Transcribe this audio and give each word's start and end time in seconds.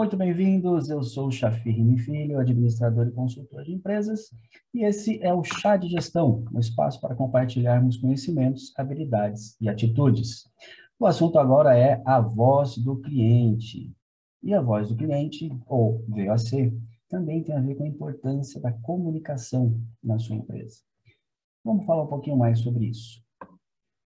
Muito 0.00 0.16
bem-vindos, 0.16 0.88
eu 0.88 1.02
sou 1.02 1.28
o 1.28 1.30
Rime 1.62 1.98
Filho, 1.98 2.38
administrador 2.38 3.06
e 3.06 3.10
consultor 3.10 3.64
de 3.64 3.74
empresas, 3.74 4.30
e 4.72 4.82
esse 4.82 5.22
é 5.22 5.34
o 5.34 5.44
Chá 5.44 5.76
de 5.76 5.88
Gestão, 5.88 6.42
um 6.54 6.58
espaço 6.58 6.98
para 7.02 7.14
compartilharmos 7.14 7.98
conhecimentos, 7.98 8.72
habilidades 8.78 9.58
e 9.60 9.68
atitudes. 9.68 10.48
O 10.98 11.04
assunto 11.04 11.38
agora 11.38 11.78
é 11.78 12.00
a 12.06 12.18
voz 12.18 12.78
do 12.78 12.96
cliente. 12.96 13.92
E 14.42 14.54
a 14.54 14.62
voz 14.62 14.88
do 14.88 14.96
cliente, 14.96 15.50
ou 15.66 16.02
VOC, 16.08 16.72
também 17.06 17.44
tem 17.44 17.54
a 17.54 17.60
ver 17.60 17.74
com 17.74 17.84
a 17.84 17.88
importância 17.88 18.58
da 18.58 18.72
comunicação 18.72 19.78
na 20.02 20.18
sua 20.18 20.36
empresa. 20.36 20.80
Vamos 21.62 21.84
falar 21.84 22.04
um 22.04 22.08
pouquinho 22.08 22.38
mais 22.38 22.58
sobre 22.60 22.86
isso. 22.86 23.22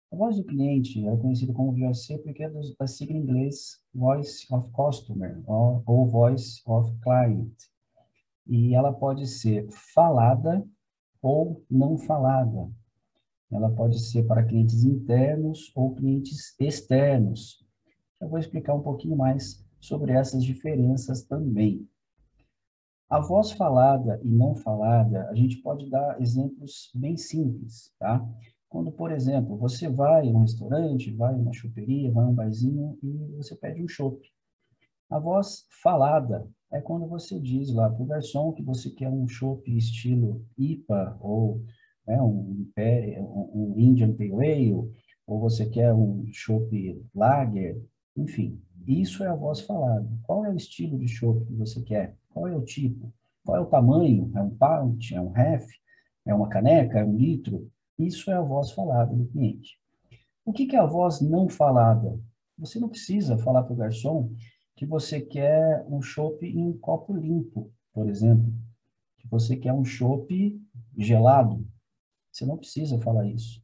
A 0.09 0.15
voz 0.15 0.37
do 0.37 0.43
cliente 0.45 1.05
é 1.05 1.17
conhecida 1.17 1.53
como 1.53 1.73
VOC 1.73 2.19
porque 2.23 2.43
é 2.43 2.49
da 2.49 2.87
sigla 2.87 3.17
em 3.17 3.21
inglês 3.21 3.81
Voice 3.93 4.47
of 4.53 4.71
Customer 4.71 5.43
ou, 5.45 5.83
ou 5.85 6.09
Voice 6.09 6.61
of 6.65 6.97
Client. 7.01 7.53
E 8.47 8.73
ela 8.73 8.93
pode 8.93 9.27
ser 9.27 9.67
falada 9.69 10.65
ou 11.21 11.61
não 11.69 11.97
falada. 11.97 12.71
Ela 13.51 13.69
pode 13.69 13.99
ser 13.99 14.23
para 14.23 14.45
clientes 14.45 14.85
internos 14.85 15.71
ou 15.75 15.93
clientes 15.93 16.55
externos. 16.57 17.65
Eu 18.19 18.29
vou 18.29 18.39
explicar 18.39 18.75
um 18.75 18.81
pouquinho 18.81 19.17
mais 19.17 19.61
sobre 19.79 20.13
essas 20.13 20.43
diferenças 20.43 21.23
também. 21.23 21.85
A 23.09 23.19
voz 23.19 23.51
falada 23.51 24.19
e 24.23 24.29
não 24.29 24.55
falada, 24.55 25.29
a 25.29 25.35
gente 25.35 25.57
pode 25.57 25.89
dar 25.89 26.21
exemplos 26.21 26.91
bem 26.93 27.15
simples, 27.15 27.93
tá? 27.99 28.25
Quando, 28.77 28.91
por 28.91 29.11
exemplo, 29.11 29.57
você 29.57 29.89
vai 29.89 30.29
a 30.29 30.31
um 30.31 30.41
restaurante, 30.41 31.11
vai 31.11 31.33
a 31.33 31.35
uma 31.35 31.51
choperia, 31.51 32.11
vai 32.11 32.23
a 32.23 32.27
um 32.27 32.35
barzinho 32.35 32.95
e 33.01 33.35
você 33.35 33.55
pede 33.55 33.81
um 33.81 33.87
chopp. 33.87 34.21
A 35.09 35.17
voz 35.17 35.65
falada 35.81 36.47
é 36.71 36.79
quando 36.79 37.07
você 37.07 37.39
diz 37.39 37.73
lá 37.73 37.89
para 37.89 38.03
o 38.03 38.05
garçom 38.05 38.53
que 38.53 38.61
você 38.61 38.91
quer 38.91 39.09
um 39.09 39.27
chopp 39.27 39.67
estilo 39.75 40.45
IPA 40.55 41.17
ou 41.19 41.63
né, 42.05 42.21
um, 42.21 42.67
um 42.77 43.73
Indian 43.79 44.13
Pale 44.13 44.33
Ale, 44.33 44.91
ou 45.25 45.39
você 45.39 45.67
quer 45.67 45.91
um 45.91 46.23
chopp 46.31 47.03
Lager, 47.15 47.83
enfim. 48.15 48.61
Isso 48.87 49.23
é 49.23 49.27
a 49.27 49.35
voz 49.35 49.59
falada. 49.61 50.07
Qual 50.21 50.45
é 50.45 50.51
o 50.51 50.55
estilo 50.55 50.99
de 50.99 51.07
chopp 51.07 51.43
que 51.47 51.53
você 51.55 51.81
quer? 51.81 52.15
Qual 52.29 52.47
é 52.47 52.55
o 52.55 52.63
tipo? 52.63 53.11
Qual 53.43 53.57
é 53.57 53.59
o 53.59 53.65
tamanho? 53.65 54.31
É 54.35 54.41
um 54.43 54.55
pound? 54.55 55.15
É 55.15 55.19
um 55.19 55.33
half? 55.35 55.67
É 56.27 56.35
uma 56.35 56.47
caneca? 56.47 56.99
É 56.99 57.03
um 57.03 57.17
litro? 57.17 57.71
Isso 57.97 58.29
é 58.29 58.35
a 58.35 58.41
voz 58.41 58.71
falada 58.71 59.15
do 59.15 59.25
cliente. 59.25 59.79
O 60.45 60.53
que, 60.53 60.75
é 60.75 60.79
a 60.79 60.85
voz 60.85 61.19
não 61.19 61.49
falada? 61.49 62.19
Você 62.57 62.79
não 62.79 62.89
precisa 62.89 63.37
falar 63.37 63.63
para 63.63 63.73
o 63.73 63.77
garçom 63.77 64.31
que 64.75 64.85
você 64.85 65.19
quer 65.19 65.83
um 65.89 66.01
chopp 66.01 66.45
em 66.45 66.63
um 66.63 66.77
copo 66.77 67.13
limpo, 67.13 67.71
por 67.91 68.07
exemplo. 68.07 68.53
Que 69.17 69.27
você 69.27 69.57
quer 69.57 69.73
um 69.73 69.83
chopp 69.83 70.61
gelado. 70.95 71.67
Você 72.31 72.45
não 72.45 72.57
precisa 72.57 72.99
falar 72.99 73.25
isso. 73.27 73.61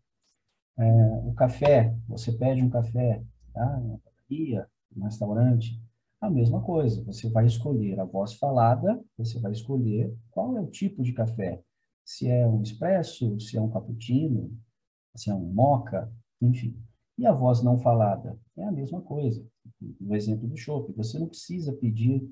É, 0.77 0.83
o 1.25 1.33
café, 1.33 1.95
você 2.07 2.31
pede 2.31 2.63
um 2.63 2.69
café, 2.69 3.23
tá? 3.53 3.77
Uma 3.77 3.99
padaria, 3.99 4.67
um 4.97 5.03
restaurante, 5.03 5.79
a 6.19 6.27
mesma 6.27 6.59
coisa. 6.61 7.03
Você 7.03 7.29
vai 7.29 7.45
escolher 7.45 7.99
a 7.99 8.05
voz 8.05 8.33
falada, 8.33 8.99
você 9.15 9.39
vai 9.39 9.51
escolher 9.51 10.11
qual 10.31 10.57
é 10.57 10.61
o 10.61 10.71
tipo 10.71 11.03
de 11.03 11.13
café 11.13 11.61
se 12.03 12.27
é 12.27 12.47
um 12.47 12.61
expresso, 12.61 13.39
se 13.39 13.57
é 13.57 13.61
um 13.61 13.69
cappuccino, 13.69 14.55
se 15.15 15.29
é 15.29 15.33
um 15.33 15.53
moca, 15.53 16.11
enfim. 16.41 16.77
E 17.17 17.25
a 17.25 17.31
voz 17.31 17.63
não 17.63 17.77
falada 17.77 18.39
é 18.57 18.63
a 18.63 18.71
mesma 18.71 19.01
coisa. 19.01 19.45
No 19.99 20.15
exemplo 20.15 20.47
do 20.47 20.57
shopping, 20.57 20.93
você 20.93 21.19
não 21.19 21.27
precisa 21.27 21.73
pedir 21.73 22.27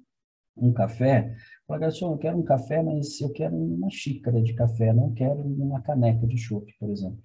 um 0.58 0.74
café. 0.74 1.36
Fala, 1.68 1.80
garçom, 1.80 2.12
eu 2.12 2.18
quero 2.18 2.38
um 2.38 2.44
café, 2.44 2.82
mas 2.82 3.20
eu 3.22 3.32
quero 3.32 3.56
uma 3.56 3.90
xícara 3.90 4.42
de 4.42 4.54
café, 4.54 4.94
não 4.94 5.14
quero 5.14 5.42
uma 5.42 5.82
caneca 5.82 6.28
de 6.28 6.38
chopp, 6.38 6.72
por 6.80 6.90
exemplo. 6.90 7.22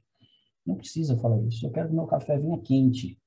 Não 0.65 0.77
precisa 0.77 1.17
falar 1.17 1.41
isso. 1.43 1.67
Eu 1.67 1.71
quero 1.71 1.89
que 1.89 1.95
meu 1.95 2.07
café 2.07 2.39
venha 2.39 2.59
quente. 2.61 3.19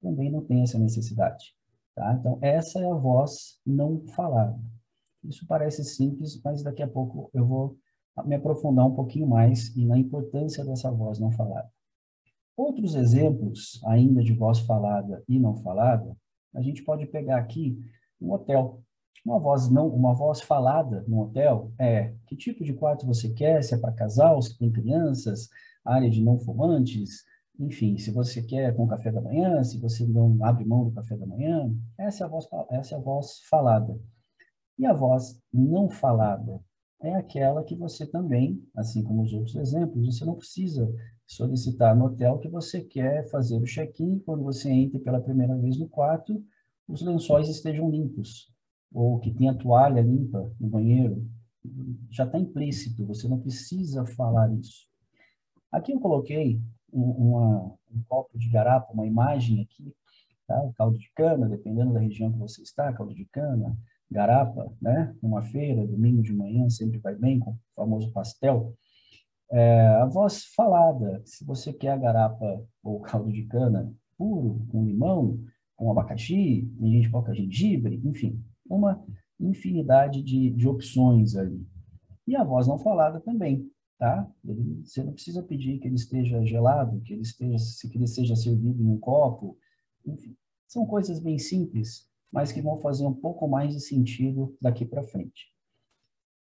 Também 0.00 0.30
não 0.30 0.44
tem 0.44 0.62
essa 0.62 0.78
necessidade. 0.78 1.54
Tá? 1.94 2.14
Então, 2.14 2.38
essa 2.40 2.80
é 2.80 2.90
a 2.90 2.94
voz 2.94 3.60
não 3.66 4.06
falada. 4.08 4.58
Isso 5.24 5.46
parece 5.46 5.84
simples, 5.84 6.40
mas 6.42 6.62
daqui 6.62 6.82
a 6.82 6.88
pouco 6.88 7.30
eu 7.34 7.46
vou 7.46 7.76
me 8.24 8.34
aprofundar 8.34 8.86
um 8.86 8.94
pouquinho 8.94 9.26
mais 9.26 9.74
e 9.76 9.84
na 9.84 9.98
importância 9.98 10.64
dessa 10.64 10.90
voz 10.90 11.18
não 11.18 11.30
falada. 11.30 11.70
Outros 12.56 12.94
exemplos, 12.94 13.80
ainda 13.86 14.22
de 14.22 14.32
voz 14.32 14.58
falada 14.58 15.22
e 15.28 15.38
não 15.38 15.56
falada, 15.56 16.16
a 16.54 16.60
gente 16.60 16.82
pode 16.82 17.06
pegar 17.06 17.38
aqui 17.38 17.78
um 18.20 18.32
hotel. 18.32 18.82
Uma 19.24 19.38
voz 19.38 19.70
não, 19.70 19.88
uma 19.88 20.14
voz 20.14 20.40
falada 20.40 21.04
no 21.06 21.20
hotel 21.20 21.72
é 21.78 22.14
que 22.26 22.36
tipo 22.36 22.64
de 22.64 22.72
quarto 22.72 23.06
você 23.06 23.30
quer, 23.30 23.62
se 23.62 23.74
é 23.74 23.78
para 23.78 23.92
casal, 23.92 24.40
se 24.40 24.58
tem 24.58 24.72
crianças, 24.72 25.48
área 25.84 26.10
de 26.10 26.22
não 26.22 26.38
fumantes, 26.38 27.24
enfim, 27.58 27.98
se 27.98 28.10
você 28.10 28.42
quer 28.42 28.74
com 28.74 28.86
café 28.86 29.10
da 29.10 29.20
manhã, 29.20 29.62
se 29.64 29.78
você 29.78 30.06
não 30.06 30.38
abre 30.44 30.64
mão 30.64 30.84
do 30.84 30.92
café 30.92 31.16
da 31.16 31.26
manhã, 31.26 31.72
essa 31.98 32.24
é 32.24 32.26
a 32.26 32.28
voz, 32.28 32.48
essa 32.70 32.94
é 32.94 32.98
a 32.98 33.00
voz 33.00 33.40
falada. 33.48 33.98
E 34.78 34.86
a 34.86 34.92
voz 34.92 35.40
não 35.52 35.90
falada 35.90 36.60
é 37.00 37.14
aquela 37.14 37.62
que 37.62 37.74
você 37.74 38.06
também, 38.06 38.62
assim 38.76 39.02
como 39.02 39.22
os 39.22 39.32
outros 39.32 39.54
exemplos, 39.56 40.06
você 40.06 40.24
não 40.24 40.34
precisa 40.34 40.92
solicitar 41.26 41.96
no 41.96 42.06
hotel 42.06 42.38
que 42.38 42.48
você 42.48 42.80
quer 42.80 43.28
fazer 43.30 43.56
o 43.56 43.64
check-in 43.64 44.18
quando 44.20 44.42
você 44.42 44.70
entra 44.70 44.98
pela 44.98 45.20
primeira 45.20 45.56
vez 45.56 45.78
no 45.78 45.88
quarto, 45.88 46.42
os 46.88 47.02
lençóis 47.02 47.48
estejam 47.48 47.90
limpos, 47.90 48.50
ou 48.92 49.18
que 49.20 49.32
tenha 49.32 49.54
toalha 49.54 50.00
limpa 50.00 50.50
no 50.58 50.68
banheiro. 50.68 51.24
Já 52.10 52.24
está 52.24 52.38
implícito, 52.38 53.06
você 53.06 53.28
não 53.28 53.38
precisa 53.38 54.06
falar 54.06 54.50
isso. 54.54 54.88
Aqui 55.70 55.92
eu 55.92 56.00
coloquei 56.00 56.60
um, 56.92 57.02
uma, 57.02 57.74
um 57.92 58.02
copo 58.08 58.38
de 58.38 58.48
garapa, 58.48 58.92
uma 58.92 59.06
imagem 59.06 59.60
aqui, 59.60 59.94
tá? 60.46 60.58
caldo 60.76 60.98
de 60.98 61.10
cana, 61.14 61.46
dependendo 61.46 61.92
da 61.92 62.00
região 62.00 62.32
que 62.32 62.38
você 62.38 62.62
está, 62.62 62.90
caldo 62.92 63.14
de 63.14 63.26
cana, 63.26 63.76
garapa, 64.10 64.72
né? 64.80 65.14
Numa 65.22 65.42
feira, 65.42 65.86
domingo 65.86 66.22
de 66.22 66.32
manhã, 66.32 66.68
sempre 66.68 66.98
vai 66.98 67.14
bem 67.14 67.38
com 67.38 67.50
o 67.52 67.58
famoso 67.74 68.12
pastel. 68.12 68.74
É, 69.50 69.86
a 70.00 70.06
voz 70.06 70.44
falada, 70.54 71.22
se 71.24 71.44
você 71.44 71.72
quer 71.72 71.90
a 71.90 71.96
garapa 71.96 72.62
ou 72.82 73.00
caldo 73.00 73.32
de 73.32 73.44
cana 73.44 73.92
puro, 74.16 74.66
com 74.70 74.84
limão, 74.84 75.42
com 75.76 75.90
abacaxi, 75.90 76.70
a 76.80 76.86
gente 76.86 77.10
coloca 77.10 77.34
gengibre, 77.34 78.00
enfim, 78.04 78.42
uma 78.68 79.02
infinidade 79.40 80.22
de, 80.22 80.50
de 80.50 80.68
opções 80.68 81.36
ali. 81.36 81.64
E 82.26 82.36
a 82.36 82.44
voz 82.44 82.66
não 82.66 82.78
falada 82.78 83.20
também, 83.20 83.70
tá? 83.98 84.28
Ele, 84.44 84.82
você 84.84 85.02
não 85.02 85.12
precisa 85.12 85.42
pedir 85.42 85.78
que 85.78 85.86
ele 85.86 85.94
esteja 85.94 86.44
gelado, 86.44 87.00
que 87.00 87.12
ele 87.12 87.22
esteja, 87.22 87.56
que 87.88 87.96
ele 87.96 88.06
seja 88.06 88.34
servido 88.34 88.82
em 88.82 88.86
um 88.86 88.98
copo, 88.98 89.56
enfim, 90.04 90.36
são 90.66 90.84
coisas 90.84 91.20
bem 91.20 91.38
simples 91.38 92.08
mas 92.32 92.52
que 92.52 92.62
vão 92.62 92.78
fazer 92.78 93.06
um 93.06 93.14
pouco 93.14 93.48
mais 93.48 93.72
de 93.72 93.80
sentido 93.80 94.56
daqui 94.60 94.84
para 94.84 95.02
frente. 95.02 95.52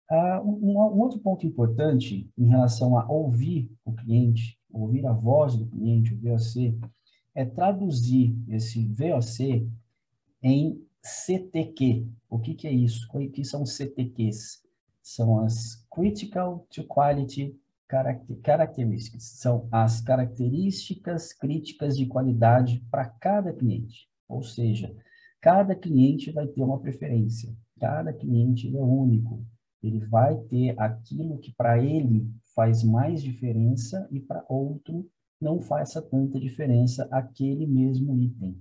Uh, 0.09 0.41
um, 0.41 0.77
um, 0.77 0.99
outro 1.01 1.19
ponto 1.19 1.45
importante 1.45 2.31
em 2.37 2.47
relação 2.47 2.97
a 2.97 3.05
ouvir 3.11 3.69
o 3.83 3.91
cliente, 3.93 4.57
ouvir 4.71 5.05
a 5.05 5.11
voz 5.11 5.55
do 5.55 5.67
cliente, 5.67 6.13
o 6.13 6.17
VOC, 6.17 6.79
é 7.35 7.45
traduzir 7.45 8.35
esse 8.47 8.85
VOC 8.87 9.69
em 10.41 10.81
CTQ. 11.01 12.07
O 12.29 12.39
que, 12.39 12.55
que 12.55 12.67
é 12.67 12.71
isso? 12.71 13.07
O 13.13 13.29
que 13.29 13.43
são 13.43 13.65
CTQs? 13.65 14.63
São 15.01 15.39
as 15.39 15.85
Critical 15.91 16.65
to 16.69 16.85
Quality 16.85 17.55
Characteristics. 18.45 19.23
São 19.39 19.67
as 19.71 20.01
características 20.01 21.33
críticas 21.33 21.97
de 21.97 22.05
qualidade 22.05 22.83
para 22.91 23.05
cada 23.05 23.53
cliente. 23.53 24.09
Ou 24.27 24.41
seja, 24.41 24.93
Cada 25.41 25.75
cliente 25.75 26.31
vai 26.31 26.47
ter 26.47 26.63
uma 26.63 26.79
preferência, 26.79 27.55
cada 27.79 28.11
cliente 28.11 28.75
é 28.75 28.81
único. 28.81 29.45
Ele 29.81 29.99
vai 29.99 30.35
ter 30.49 30.77
aquilo 30.79 31.37
que 31.37 31.53
para 31.55 31.81
ele 31.81 32.27
faz 32.55 32.83
mais 32.83 33.21
diferença 33.21 34.07
e 34.11 34.19
para 34.19 34.43
outro 34.49 35.07
não 35.39 35.61
faça 35.61 36.01
tanta 36.01 36.39
diferença 36.39 37.07
aquele 37.11 37.67
mesmo 37.67 38.17
item. 38.17 38.59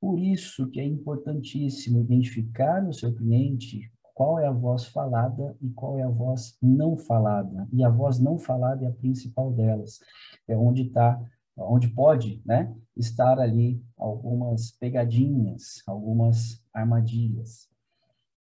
Por 0.00 0.18
isso 0.18 0.68
que 0.70 0.80
é 0.80 0.84
importantíssimo 0.84 2.00
identificar 2.00 2.82
no 2.82 2.92
seu 2.92 3.14
cliente 3.14 3.90
qual 4.14 4.38
é 4.38 4.46
a 4.46 4.52
voz 4.52 4.86
falada 4.86 5.56
e 5.62 5.70
qual 5.70 5.98
é 5.98 6.02
a 6.02 6.08
voz 6.08 6.58
não 6.60 6.96
falada. 6.96 7.68
E 7.72 7.84
a 7.84 7.88
voz 7.88 8.18
não 8.18 8.38
falada 8.38 8.84
é 8.84 8.88
a 8.88 8.92
principal 8.92 9.52
delas. 9.52 10.00
É 10.48 10.56
onde 10.56 10.82
está 10.82 11.18
onde 11.64 11.88
pode 11.88 12.42
né, 12.44 12.74
estar 12.96 13.38
ali 13.38 13.82
algumas 13.96 14.72
pegadinhas, 14.72 15.82
algumas 15.86 16.62
armadilhas. 16.72 17.68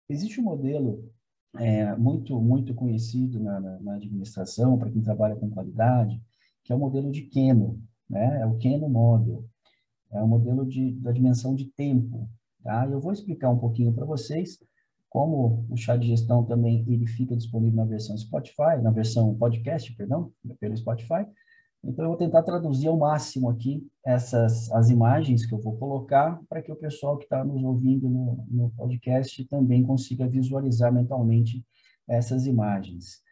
Existe 0.09 0.41
um 0.41 0.45
modelo 0.45 1.11
é, 1.57 1.95
muito, 1.97 2.41
muito 2.41 2.75
conhecido 2.75 3.41
na, 3.41 3.61
na, 3.61 3.81
na 3.81 3.95
administração, 3.95 4.79
para 4.79 4.91
quem 4.91 5.03
trabalha 5.03 5.37
com 5.37 5.51
qualidade, 5.51 6.21
que 6.65 6.73
é 6.73 6.77
o 6.77 6.79
modelo 6.79 7.11
de 7.11 7.23
Keno, 7.23 7.81
né? 8.09 8.41
é 8.41 8.47
o 8.47 8.57
Keno 8.59 8.89
Model. 8.89 9.45
É 10.13 10.21
o 10.21 10.27
modelo 10.27 10.67
de, 10.67 10.93
da 10.97 11.13
dimensão 11.13 11.55
de 11.55 11.67
tempo. 11.67 12.29
Tá? 12.63 12.87
Eu 12.87 13.01
vou 13.01 13.13
explicar 13.13 13.51
um 13.51 13.59
pouquinho 13.59 13.93
para 13.93 14.05
vocês 14.05 14.59
como 15.09 15.67
o 15.69 15.77
chá 15.77 15.97
de 15.97 16.07
gestão 16.07 16.45
também 16.45 16.85
ele 16.89 17.07
fica 17.07 17.37
disponível 17.37 17.77
na 17.77 17.85
versão 17.85 18.17
Spotify, 18.17 18.81
na 18.81 18.93
versão 18.93 19.35
podcast, 19.35 19.93
perdão, 19.95 20.33
pelo 20.61 20.77
Spotify. 20.77 21.27
Então 21.83 22.05
eu 22.05 22.11
vou 22.11 22.19
tentar 22.19 22.43
traduzir 22.43 22.89
ao 22.89 22.99
máximo 22.99 23.49
aqui 23.49 23.87
essas 24.05 24.71
as 24.73 24.91
imagens 24.91 25.47
que 25.47 25.55
eu 25.55 25.61
vou 25.61 25.77
colocar 25.79 26.41
para 26.49 26.61
que 26.61 26.71
o 26.71 26.77
pessoal 26.77 27.17
que 27.17 27.25
está 27.25 27.43
nos 27.45 27.63
ouvindo 27.63 28.09
no, 28.09 28.45
no 28.49 28.71
podcast 28.71 29.45
também 29.47 29.83
consiga 29.83 30.29
visualizar 30.29 30.93
mentalmente 30.93 31.65
essas 32.07 32.47
imagens. 32.47 33.23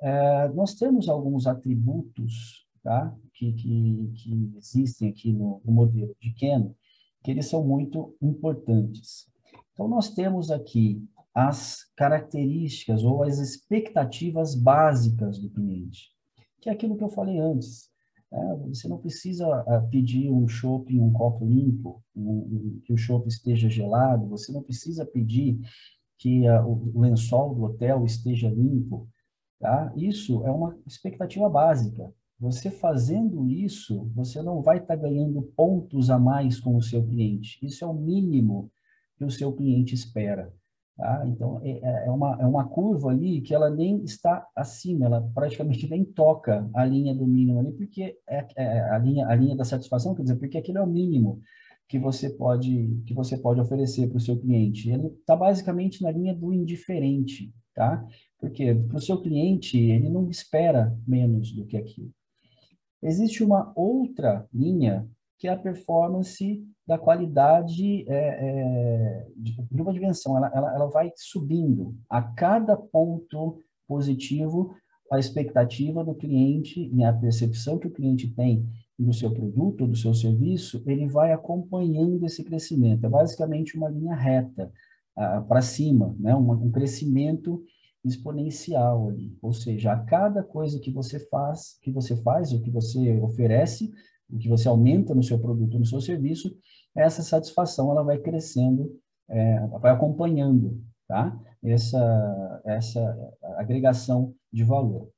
É, 0.00 0.48
nós 0.50 0.74
temos 0.74 1.08
alguns 1.08 1.46
atributos 1.46 2.66
tá, 2.82 3.14
que, 3.34 3.52
que, 3.52 4.12
que 4.14 4.52
existem 4.56 5.08
aqui 5.08 5.32
no, 5.32 5.60
no 5.64 5.72
modelo 5.72 6.14
de 6.20 6.32
Keno, 6.34 6.76
que 7.22 7.30
eles 7.30 7.46
são 7.46 7.64
muito 7.64 8.16
importantes. 8.22 9.26
Então, 9.72 9.88
nós 9.88 10.10
temos 10.10 10.50
aqui 10.50 11.02
as 11.34 11.84
características 11.96 13.04
ou 13.04 13.22
as 13.22 13.38
expectativas 13.38 14.54
básicas 14.54 15.38
do 15.38 15.50
cliente, 15.50 16.10
que 16.60 16.68
é 16.68 16.72
aquilo 16.72 16.96
que 16.96 17.04
eu 17.04 17.08
falei 17.08 17.38
antes. 17.38 17.88
É, 18.30 18.56
você 18.56 18.86
não 18.88 18.98
precisa 18.98 19.46
uh, 19.48 19.88
pedir 19.88 20.30
um 20.30 20.46
shopping, 20.46 21.00
um 21.00 21.12
copo 21.12 21.46
limpo, 21.46 22.02
um, 22.14 22.30
um, 22.30 22.80
que 22.84 22.92
o 22.92 22.96
shopping 22.96 23.28
esteja 23.28 23.70
gelado, 23.70 24.28
você 24.28 24.52
não 24.52 24.62
precisa 24.62 25.06
pedir 25.06 25.58
que 26.18 26.48
uh, 26.48 26.66
o 26.66 27.00
lençol 27.00 27.54
do 27.54 27.62
hotel 27.62 28.04
esteja 28.04 28.50
limpo. 28.50 29.08
Tá? 29.58 29.92
Isso 29.96 30.44
é 30.46 30.50
uma 30.50 30.76
expectativa 30.86 31.48
básica. 31.48 32.12
Você 32.38 32.70
fazendo 32.70 33.48
isso, 33.48 34.10
você 34.14 34.42
não 34.42 34.62
vai 34.62 34.78
estar 34.78 34.96
tá 34.96 35.02
ganhando 35.02 35.42
pontos 35.56 36.10
a 36.10 36.18
mais 36.18 36.60
com 36.60 36.76
o 36.76 36.82
seu 36.82 37.04
cliente. 37.04 37.58
Isso 37.62 37.84
é 37.84 37.88
o 37.88 37.94
mínimo 37.94 38.70
que 39.16 39.24
o 39.24 39.30
seu 39.30 39.52
cliente 39.52 39.94
espera. 39.94 40.52
Tá? 40.98 41.22
Então, 41.28 41.60
é, 41.62 41.70
é, 41.70 42.06
é, 42.06 42.10
uma, 42.10 42.36
é 42.40 42.44
uma 42.44 42.68
curva 42.68 43.10
ali 43.10 43.40
que 43.40 43.54
ela 43.54 43.70
nem 43.70 44.02
está 44.02 44.44
acima, 44.54 45.06
ela 45.06 45.22
praticamente 45.32 45.88
nem 45.88 46.04
toca 46.04 46.68
a 46.74 46.84
linha 46.84 47.14
do 47.14 47.24
mínimo 47.24 47.60
ali, 47.60 47.70
porque 47.70 48.18
é, 48.28 48.44
é 48.56 48.80
a, 48.90 48.98
linha, 48.98 49.28
a 49.28 49.34
linha 49.36 49.56
da 49.56 49.64
satisfação, 49.64 50.12
quer 50.12 50.22
dizer, 50.22 50.34
porque 50.34 50.58
aquilo 50.58 50.78
é 50.78 50.82
o 50.82 50.88
mínimo 50.88 51.40
que 51.88 52.00
você 52.00 52.28
pode, 52.28 53.00
que 53.06 53.14
você 53.14 53.38
pode 53.38 53.60
oferecer 53.60 54.08
para 54.08 54.16
o 54.16 54.20
seu 54.20 54.36
cliente. 54.36 54.90
Ele 54.90 55.06
está 55.06 55.36
basicamente 55.36 56.02
na 56.02 56.10
linha 56.10 56.34
do 56.34 56.52
indiferente, 56.52 57.54
tá? 57.72 58.04
Porque 58.40 58.74
para 58.74 58.96
o 58.98 59.00
seu 59.00 59.22
cliente, 59.22 59.78
ele 59.78 60.08
não 60.08 60.28
espera 60.28 60.98
menos 61.06 61.52
do 61.52 61.64
que 61.64 61.76
aquilo. 61.76 62.10
Existe 63.00 63.44
uma 63.44 63.72
outra 63.76 64.48
linha 64.52 65.08
que 65.38 65.46
é 65.46 65.52
a 65.52 65.56
performance 65.56 66.62
da 66.86 66.98
qualidade 66.98 68.04
é, 68.08 68.16
é, 68.16 69.26
de, 69.36 69.56
de, 69.70 69.82
uma 69.82 69.92
dimensão. 69.92 70.36
Ela, 70.36 70.50
ela, 70.54 70.74
ela 70.74 70.86
vai 70.86 71.12
subindo. 71.16 71.94
A 72.08 72.20
cada 72.20 72.76
ponto 72.76 73.58
positivo, 73.86 74.74
a 75.12 75.18
expectativa 75.18 76.04
do 76.04 76.14
cliente 76.14 76.90
e 76.92 77.04
a 77.04 77.12
percepção 77.12 77.78
que 77.78 77.86
o 77.86 77.92
cliente 77.92 78.28
tem 78.28 78.66
do 78.98 79.12
seu 79.12 79.30
produto, 79.30 79.86
do 79.86 79.96
seu 79.96 80.12
serviço, 80.12 80.82
ele 80.84 81.06
vai 81.06 81.32
acompanhando 81.32 82.26
esse 82.26 82.42
crescimento. 82.42 83.06
É 83.06 83.08
basicamente 83.08 83.76
uma 83.76 83.88
linha 83.88 84.14
reta 84.14 84.72
uh, 85.16 85.46
para 85.46 85.62
cima, 85.62 86.16
né? 86.18 86.34
um, 86.34 86.50
um 86.50 86.70
crescimento 86.70 87.62
exponencial 88.04 89.08
ali. 89.08 89.36
Ou 89.40 89.52
seja, 89.52 89.92
a 89.92 89.98
cada 89.98 90.42
coisa 90.42 90.80
que 90.80 90.90
você 90.90 91.20
faz, 91.28 91.78
que 91.80 91.92
você 91.92 92.16
faz, 92.16 92.52
o 92.52 92.60
que 92.60 92.70
você 92.70 93.20
oferece, 93.20 93.92
o 94.30 94.38
que 94.38 94.48
você 94.48 94.68
aumenta 94.68 95.14
no 95.14 95.22
seu 95.22 95.38
produto, 95.38 95.78
no 95.78 95.86
seu 95.86 96.00
serviço, 96.00 96.54
essa 96.94 97.22
satisfação 97.22 97.90
ela 97.90 98.02
vai 98.02 98.18
crescendo, 98.18 98.90
é, 99.28 99.66
vai 99.80 99.92
acompanhando, 99.92 100.80
tá? 101.06 101.38
Essa, 101.62 102.62
essa 102.64 103.34
agregação 103.56 104.34
de 104.52 104.64
valor. 104.64 105.08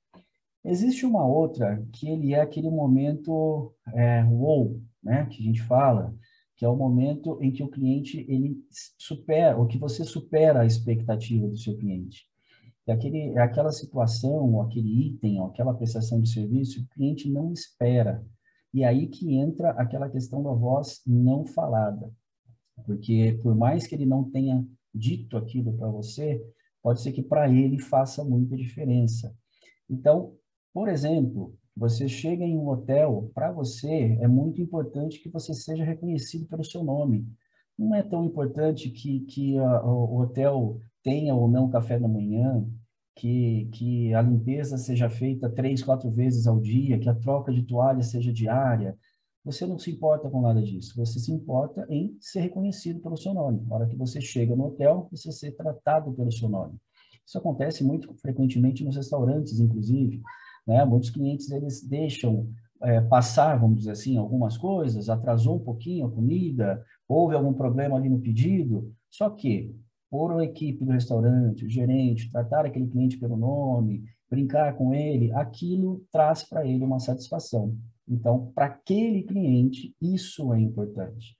Existe 0.64 1.06
uma 1.06 1.26
outra 1.26 1.82
que 1.92 2.08
ele 2.08 2.34
é 2.34 2.40
aquele 2.40 2.70
momento 2.70 3.74
é, 3.94 4.24
wow, 4.24 4.80
né? 5.02 5.26
Que 5.26 5.42
a 5.42 5.44
gente 5.44 5.62
fala, 5.62 6.14
que 6.56 6.64
é 6.64 6.68
o 6.68 6.76
momento 6.76 7.38
em 7.40 7.50
que 7.50 7.62
o 7.62 7.70
cliente 7.70 8.26
ele 8.28 8.58
supera, 8.98 9.56
ou 9.56 9.66
que 9.66 9.78
você 9.78 10.04
supera 10.04 10.60
a 10.60 10.66
expectativa 10.66 11.48
do 11.48 11.56
seu 11.56 11.76
cliente. 11.78 12.26
É, 12.86 12.92
aquele, 12.92 13.30
é 13.30 13.40
aquela 13.40 13.72
situação, 13.72 14.52
ou 14.52 14.62
aquele 14.62 15.06
item, 15.06 15.40
ou 15.40 15.46
aquela 15.46 15.72
prestação 15.72 16.20
de 16.20 16.28
serviço, 16.28 16.80
o 16.80 16.86
cliente 16.94 17.30
não 17.30 17.52
espera. 17.52 18.22
E 18.72 18.84
aí 18.84 19.08
que 19.08 19.34
entra 19.34 19.70
aquela 19.70 20.08
questão 20.08 20.42
da 20.42 20.52
voz 20.52 21.00
não 21.06 21.44
falada. 21.44 22.12
Porque 22.84 23.38
por 23.42 23.54
mais 23.54 23.86
que 23.86 23.94
ele 23.94 24.06
não 24.06 24.24
tenha 24.24 24.64
dito 24.94 25.36
aquilo 25.36 25.72
para 25.76 25.88
você, 25.88 26.42
pode 26.82 27.02
ser 27.02 27.12
que 27.12 27.22
para 27.22 27.48
ele 27.48 27.78
faça 27.78 28.24
muita 28.24 28.56
diferença. 28.56 29.34
Então, 29.88 30.34
por 30.72 30.88
exemplo, 30.88 31.54
você 31.76 32.08
chega 32.08 32.44
em 32.44 32.56
um 32.56 32.68
hotel, 32.68 33.30
para 33.34 33.50
você 33.50 34.18
é 34.20 34.28
muito 34.28 34.60
importante 34.60 35.20
que 35.20 35.28
você 35.28 35.54
seja 35.54 35.84
reconhecido 35.84 36.46
pelo 36.46 36.64
seu 36.64 36.82
nome. 36.82 37.26
Não 37.78 37.94
é 37.94 38.02
tão 38.02 38.24
importante 38.24 38.90
que, 38.90 39.20
que 39.20 39.58
a, 39.58 39.84
o 39.84 40.20
hotel 40.20 40.80
tenha 41.02 41.34
ou 41.34 41.48
não 41.48 41.70
café 41.70 41.98
da 41.98 42.08
manhã, 42.08 42.66
que, 43.16 43.68
que 43.72 44.14
a 44.14 44.22
limpeza 44.22 44.78
seja 44.78 45.10
feita 45.10 45.50
três, 45.50 45.82
quatro 45.82 46.10
vezes 46.10 46.46
ao 46.46 46.60
dia, 46.60 46.98
que 46.98 47.08
a 47.08 47.14
troca 47.14 47.52
de 47.52 47.62
toalha 47.62 48.02
seja 48.02 48.32
diária. 48.32 48.96
Você 49.44 49.66
não 49.66 49.78
se 49.78 49.90
importa 49.90 50.28
com 50.28 50.40
nada 50.40 50.62
disso. 50.62 50.94
Você 50.96 51.18
se 51.18 51.32
importa 51.32 51.86
em 51.88 52.16
ser 52.20 52.40
reconhecido 52.40 53.00
pelo 53.00 53.16
seu 53.16 53.32
nome. 53.32 53.62
Na 53.66 53.76
hora 53.76 53.86
que 53.86 53.96
você 53.96 54.20
chega 54.20 54.54
no 54.54 54.66
hotel, 54.66 55.08
você 55.10 55.32
ser 55.32 55.52
tratado 55.52 56.12
pelo 56.12 56.30
seu 56.30 56.48
nome. 56.48 56.78
Isso 57.26 57.38
acontece 57.38 57.84
muito 57.84 58.12
frequentemente 58.14 58.84
nos 58.84 58.96
restaurantes, 58.96 59.60
inclusive. 59.60 60.20
Né? 60.66 60.84
Muitos 60.84 61.10
clientes 61.10 61.50
eles 61.50 61.82
deixam 61.82 62.48
é, 62.82 63.00
passar, 63.00 63.56
vamos 63.58 63.78
dizer 63.78 63.92
assim, 63.92 64.16
algumas 64.16 64.56
coisas, 64.56 65.08
atrasou 65.08 65.56
um 65.56 65.64
pouquinho 65.64 66.06
a 66.06 66.10
comida, 66.10 66.84
houve 67.08 67.34
algum 67.34 67.52
problema 67.52 67.96
ali 67.96 68.08
no 68.08 68.20
pedido, 68.20 68.92
só 69.10 69.28
que 69.30 69.74
por 70.10 70.32
a 70.38 70.44
equipe 70.44 70.84
do 70.84 70.92
restaurante, 70.92 71.64
o 71.64 71.70
gerente, 71.70 72.30
tratar 72.30 72.66
aquele 72.66 72.88
cliente 72.88 73.18
pelo 73.18 73.36
nome, 73.36 74.02
brincar 74.28 74.74
com 74.76 74.92
ele, 74.92 75.32
aquilo 75.32 76.04
traz 76.10 76.42
para 76.42 76.66
ele 76.66 76.84
uma 76.84 76.98
satisfação. 76.98 77.76
Então, 78.08 78.50
para 78.54 78.66
aquele 78.66 79.22
cliente, 79.22 79.94
isso 80.02 80.52
é 80.52 80.60
importante. 80.60 81.36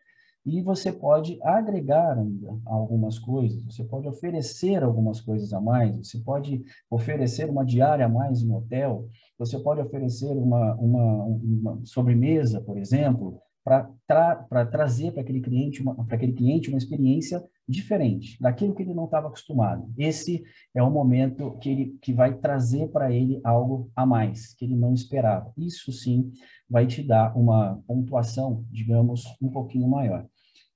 E 0.47 0.63
você 0.63 0.91
pode 0.91 1.39
agregar 1.43 2.19
ainda 2.19 2.59
algumas 2.65 3.19
coisas, 3.19 3.63
você 3.65 3.85
pode 3.85 4.09
oferecer 4.09 4.83
algumas 4.83 5.21
coisas 5.21 5.53
a 5.53 5.61
mais, 5.61 5.97
você 5.97 6.19
pode 6.19 6.63
oferecer 6.91 7.51
uma 7.51 7.65
diária 7.65 8.07
a 8.07 8.09
mais 8.09 8.43
no 8.43 8.57
hotel, 8.57 9.07
você 9.39 9.59
pode 9.59 9.81
oferecer 9.83 10.33
uma, 10.33 10.75
uma, 10.77 11.25
uma 11.25 11.81
sobremesa, 11.85 12.61
por 12.61 12.79
exemplo, 12.79 13.39
para 13.65 13.91
tra 14.07 14.67
trazer 14.67 15.13
para 15.13 15.23
aquele 15.23 15.41
cliente 15.41 15.83
uma 15.83 15.95
para 15.95 16.17
aquele 16.17 16.33
cliente 16.33 16.69
uma 16.69 16.79
experiência 16.79 17.43
diferente 17.69 18.37
daquilo 18.41 18.75
que 18.75 18.83
ele 18.83 18.95
não 18.95 19.05
estava 19.05 19.29
acostumado. 19.29 19.93
Esse 19.97 20.43
é 20.75 20.83
o 20.83 20.91
momento 20.91 21.57
que 21.59 21.69
ele 21.69 21.99
que 22.01 22.13
vai 22.13 22.35
trazer 22.35 22.89
para 22.89 23.13
ele 23.13 23.41
algo 23.45 23.91
a 23.95 24.05
mais 24.05 24.55
que 24.55 24.65
ele 24.65 24.77
não 24.77 24.95
esperava. 24.95 25.53
Isso 25.57 25.93
sim 25.93 26.33
vai 26.69 26.87
te 26.87 27.03
dar 27.03 27.37
uma 27.37 27.83
pontuação, 27.87 28.65
digamos, 28.71 29.25
um 29.41 29.51
pouquinho 29.51 29.89
maior. 29.89 30.27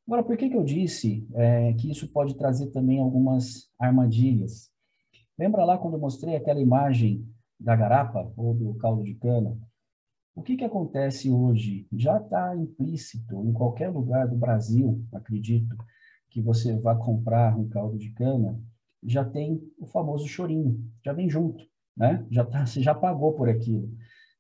Agora, 0.07 0.23
por 0.23 0.37
que 0.37 0.51
que 0.51 0.57
eu 0.57 0.65
disse 0.65 1.27
é, 1.33 1.73
que 1.73 1.91
isso 1.91 2.13
pode 2.13 2.37
trazer 2.37 2.67
também 2.71 3.01
algumas 3.01 3.71
armadilhas? 3.79 4.71
Lembra 5.39 5.65
lá 5.65 5.79
quando 5.79 5.95
eu 5.95 6.01
mostrei 6.01 6.37
aquela 6.37 6.61
imagem 6.61 7.27
da 7.59 7.75
garapa 7.75 8.31
ou 8.37 8.53
do 8.53 8.75
caldo 8.75 9.03
de 9.03 9.15
cana? 9.15 9.57
O 10.35 10.43
que, 10.43 10.57
que 10.57 10.65
acontece 10.65 11.31
hoje? 11.31 11.87
Já 11.93 12.19
está 12.19 12.57
implícito 12.57 13.41
em 13.45 13.53
qualquer 13.53 13.89
lugar 13.89 14.27
do 14.27 14.37
Brasil, 14.37 15.05
acredito, 15.13 15.77
que 16.29 16.43
você 16.43 16.77
vá 16.77 16.97
comprar 16.97 17.57
um 17.57 17.69
caldo 17.69 17.97
de 17.97 18.11
cana, 18.11 18.61
já 19.05 19.25
tem 19.25 19.63
o 19.79 19.87
famoso 19.87 20.27
chorinho, 20.27 20.85
já 21.05 21.13
vem 21.13 21.31
junto, 21.31 21.65
né? 21.97 22.27
Já 22.31 22.45
tá, 22.45 22.67
você 22.67 22.83
já 22.83 22.93
pagou 22.93 23.35
por 23.35 23.49
aquilo. 23.49 23.89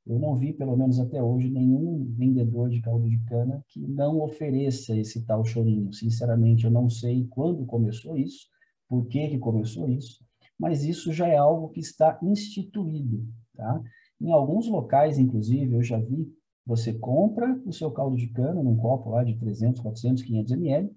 Eu 0.04 0.18
não 0.18 0.34
vi, 0.34 0.52
pelo 0.52 0.76
menos 0.76 0.98
até 0.98 1.22
hoje, 1.22 1.48
nenhum 1.48 2.12
vendedor 2.16 2.68
de 2.68 2.80
caldo 2.80 3.08
de 3.08 3.18
cana 3.20 3.64
que 3.68 3.80
não 3.86 4.20
ofereça 4.20 4.96
esse 4.96 5.24
tal 5.24 5.44
chorinho. 5.44 5.92
Sinceramente, 5.92 6.64
eu 6.64 6.70
não 6.70 6.90
sei 6.90 7.26
quando 7.30 7.64
começou 7.64 8.16
isso, 8.16 8.48
por 8.88 9.06
que, 9.06 9.28
que 9.28 9.38
começou 9.38 9.88
isso, 9.88 10.24
mas 10.58 10.84
isso 10.84 11.12
já 11.12 11.28
é 11.28 11.36
algo 11.36 11.68
que 11.68 11.80
está 11.80 12.18
instituído, 12.22 13.24
tá? 13.56 13.80
Em 14.24 14.32
alguns 14.32 14.66
locais, 14.66 15.18
inclusive, 15.18 15.74
eu 15.74 15.82
já 15.82 15.98
vi, 15.98 16.26
você 16.64 16.94
compra 16.94 17.60
o 17.66 17.72
seu 17.74 17.90
caldo 17.90 18.16
de 18.16 18.28
cana 18.28 18.62
num 18.62 18.74
copo 18.74 19.10
lá 19.10 19.22
de 19.22 19.36
300, 19.36 19.82
400, 19.82 20.22
500 20.22 20.52
ml, 20.52 20.90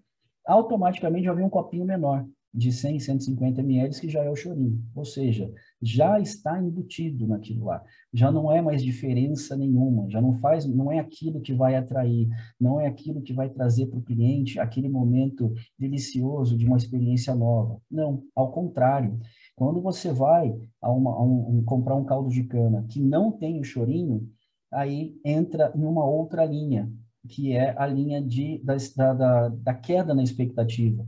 automaticamente 0.46 1.26
já 1.26 1.34
vem 1.34 1.44
um 1.44 1.50
copinho 1.50 1.84
menor, 1.84 2.26
de 2.54 2.72
100, 2.72 3.02
150 3.02 3.60
ml, 3.60 4.00
que 4.00 4.08
já 4.08 4.24
é 4.24 4.30
o 4.30 4.36
chorinho. 4.36 4.82
Ou 4.96 5.04
seja, 5.04 5.52
já 5.82 6.22
está 6.22 6.58
embutido 6.58 7.28
naquilo 7.28 7.66
lá. 7.66 7.84
Já 8.14 8.32
não 8.32 8.50
é 8.50 8.62
mais 8.62 8.82
diferença 8.82 9.58
nenhuma, 9.58 10.10
já 10.10 10.22
não 10.22 10.34
faz, 10.36 10.66
não 10.66 10.90
é 10.90 10.98
aquilo 10.98 11.42
que 11.42 11.54
vai 11.54 11.76
atrair, 11.76 12.30
não 12.58 12.80
é 12.80 12.88
aquilo 12.88 13.22
que 13.22 13.34
vai 13.34 13.50
trazer 13.50 13.88
para 13.88 14.00
o 14.00 14.04
cliente 14.04 14.58
aquele 14.58 14.88
momento 14.88 15.54
delicioso 15.78 16.58
de 16.58 16.66
uma 16.66 16.78
experiência 16.78 17.36
nova. 17.36 17.82
Não, 17.92 18.24
ao 18.34 18.54
contrário. 18.54 19.20
Quando 19.58 19.82
você 19.82 20.14
vai 20.14 20.56
a, 20.80 20.92
uma, 20.92 21.12
a 21.16 21.24
um, 21.24 21.58
um, 21.58 21.64
comprar 21.66 21.96
um 21.96 22.06
caldo 22.06 22.30
de 22.30 22.44
cana 22.44 22.86
que 22.88 23.02
não 23.02 23.32
tem 23.32 23.60
o 23.60 23.64
chorinho, 23.64 24.30
aí 24.72 25.20
entra 25.26 25.74
em 25.76 25.84
uma 25.84 26.06
outra 26.06 26.46
linha, 26.46 26.94
que 27.28 27.54
é 27.54 27.76
a 27.76 27.88
linha 27.88 28.22
de, 28.22 28.62
da, 28.64 29.14
da, 29.14 29.50
da 29.50 29.74
queda 29.74 30.14
na 30.14 30.22
expectativa. 30.22 31.04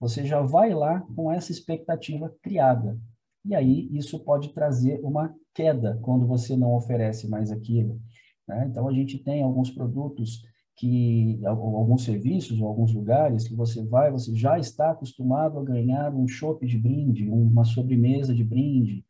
Você 0.00 0.26
já 0.26 0.40
vai 0.40 0.74
lá 0.74 1.02
com 1.14 1.30
essa 1.30 1.52
expectativa 1.52 2.34
criada. 2.42 2.98
E 3.44 3.54
aí 3.54 3.88
isso 3.92 4.18
pode 4.18 4.52
trazer 4.52 4.98
uma 5.04 5.32
queda 5.54 5.96
quando 6.02 6.26
você 6.26 6.56
não 6.56 6.74
oferece 6.74 7.28
mais 7.28 7.52
aquilo. 7.52 8.00
Né? 8.48 8.66
Então 8.68 8.88
a 8.88 8.92
gente 8.92 9.16
tem 9.16 9.44
alguns 9.44 9.70
produtos 9.70 10.42
que 10.76 11.40
alguns 11.46 12.04
serviços 12.04 12.60
ou 12.60 12.66
alguns 12.66 12.92
lugares 12.92 13.46
que 13.46 13.54
você 13.54 13.84
vai, 13.84 14.10
você 14.10 14.34
já 14.34 14.58
está 14.58 14.90
acostumado 14.90 15.58
a 15.58 15.64
ganhar 15.64 16.14
um 16.14 16.26
chopp 16.26 16.66
de 16.66 16.78
brinde, 16.78 17.28
uma 17.28 17.64
sobremesa 17.64 18.34
de 18.34 18.42
brinde, 18.42 19.04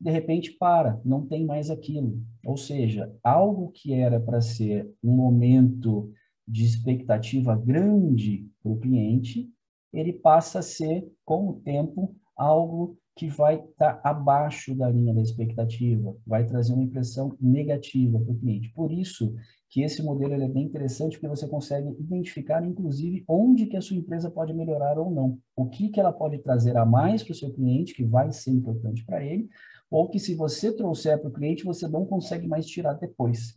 de 0.00 0.10
repente 0.10 0.52
para, 0.52 1.00
não 1.04 1.26
tem 1.26 1.46
mais 1.46 1.70
aquilo. 1.70 2.20
Ou 2.44 2.56
seja, 2.56 3.12
algo 3.22 3.70
que 3.70 3.92
era 3.94 4.20
para 4.20 4.40
ser 4.40 4.90
um 5.02 5.14
momento 5.14 6.10
de 6.46 6.64
expectativa 6.64 7.56
grande 7.56 8.48
para 8.62 8.72
o 8.72 8.78
cliente, 8.78 9.48
ele 9.92 10.12
passa 10.12 10.58
a 10.58 10.62
ser, 10.62 11.06
com 11.24 11.48
o 11.48 11.54
tempo, 11.54 12.14
algo 12.36 12.98
que 13.16 13.28
vai 13.28 13.54
estar 13.54 13.94
tá 13.94 14.10
abaixo 14.10 14.74
da 14.74 14.90
linha 14.90 15.14
da 15.14 15.22
expectativa, 15.22 16.14
vai 16.26 16.44
trazer 16.44 16.74
uma 16.74 16.84
impressão 16.84 17.34
negativa 17.40 18.20
para 18.20 18.32
o 18.32 18.38
cliente. 18.38 18.70
Por 18.74 18.92
isso 18.92 19.34
que 19.76 19.82
esse 19.82 20.02
modelo 20.02 20.32
é 20.32 20.48
bem 20.48 20.64
interessante, 20.64 21.18
porque 21.18 21.28
você 21.28 21.46
consegue 21.46 21.86
identificar, 22.00 22.64
inclusive, 22.64 23.22
onde 23.28 23.66
que 23.66 23.76
a 23.76 23.80
sua 23.82 23.98
empresa 23.98 24.30
pode 24.30 24.54
melhorar 24.54 24.98
ou 24.98 25.10
não. 25.10 25.38
O 25.54 25.66
que, 25.66 25.90
que 25.90 26.00
ela 26.00 26.14
pode 26.14 26.38
trazer 26.38 26.78
a 26.78 26.86
mais 26.86 27.22
para 27.22 27.32
o 27.32 27.34
seu 27.34 27.52
cliente, 27.52 27.92
que 27.92 28.02
vai 28.02 28.32
ser 28.32 28.52
importante 28.52 29.04
para 29.04 29.22
ele, 29.22 29.50
ou 29.90 30.08
que 30.08 30.18
se 30.18 30.34
você 30.34 30.74
trouxer 30.74 31.20
para 31.20 31.28
o 31.28 31.32
cliente, 31.32 31.62
você 31.62 31.86
não 31.86 32.06
consegue 32.06 32.48
mais 32.48 32.64
tirar 32.64 32.94
depois. 32.94 33.54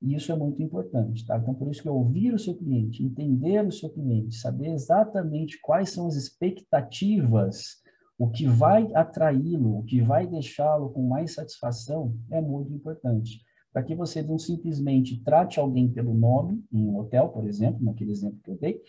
E 0.00 0.14
isso 0.14 0.32
é 0.32 0.36
muito 0.36 0.62
importante, 0.62 1.26
tá? 1.26 1.36
Então, 1.36 1.52
por 1.52 1.70
isso 1.70 1.82
que 1.82 1.88
ouvir 1.90 2.32
o 2.32 2.38
seu 2.38 2.54
cliente, 2.54 3.04
entender 3.04 3.62
o 3.66 3.70
seu 3.70 3.90
cliente, 3.90 4.36
saber 4.36 4.68
exatamente 4.68 5.60
quais 5.60 5.90
são 5.90 6.06
as 6.06 6.14
expectativas, 6.14 7.82
o 8.18 8.30
que 8.30 8.46
vai 8.46 8.88
atraí-lo, 8.94 9.80
o 9.80 9.84
que 9.84 10.00
vai 10.00 10.26
deixá-lo 10.26 10.88
com 10.88 11.06
mais 11.06 11.34
satisfação, 11.34 12.16
é 12.30 12.40
muito 12.40 12.72
importante. 12.72 13.46
Para 13.78 13.84
que 13.84 13.94
você 13.94 14.22
não 14.22 14.40
simplesmente 14.40 15.22
trate 15.22 15.60
alguém 15.60 15.88
pelo 15.88 16.12
nome, 16.12 16.64
em 16.72 16.84
um 16.84 16.98
hotel, 16.98 17.28
por 17.28 17.46
exemplo, 17.46 17.80
naquele 17.80 18.10
exemplo 18.10 18.40
que 18.42 18.50
eu 18.50 18.58
dei, 18.58 18.82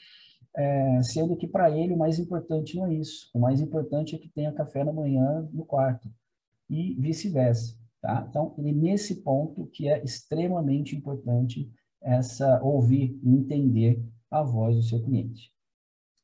é, 0.58 1.03
sendo 1.03 1.38
que 1.38 1.48
para 1.48 1.69
ele 1.69 1.93
o 1.93 1.98
mais 1.98 2.17
importante 2.17 2.75
não 2.75 2.88
é 2.88 2.96
isso. 2.96 3.29
O 3.36 3.39
mais 3.39 3.62
importante 3.62 4.15
é 4.15 4.17
que 4.17 4.27
tenha 4.27 4.51
café 4.51 4.84
na 4.84 4.91
manhã 4.91 5.48
no 5.53 5.63
quarto 5.63 6.12
e 6.67 6.96
vice-versa. 6.96 7.77
Tá? 8.01 8.25
Então, 8.27 8.55
é 8.58 8.62
nesse 8.63 9.22
ponto 9.22 9.67
que 9.67 9.88
é 9.88 10.03
extremamente 10.03 10.96
importante 10.96 11.72
essa 12.01 12.60
ouvir 12.63 13.15
e 13.22 13.29
entender 13.29 14.03
a 14.31 14.41
voz 14.41 14.75
do 14.75 14.81
seu 14.81 15.03
cliente. 15.03 15.51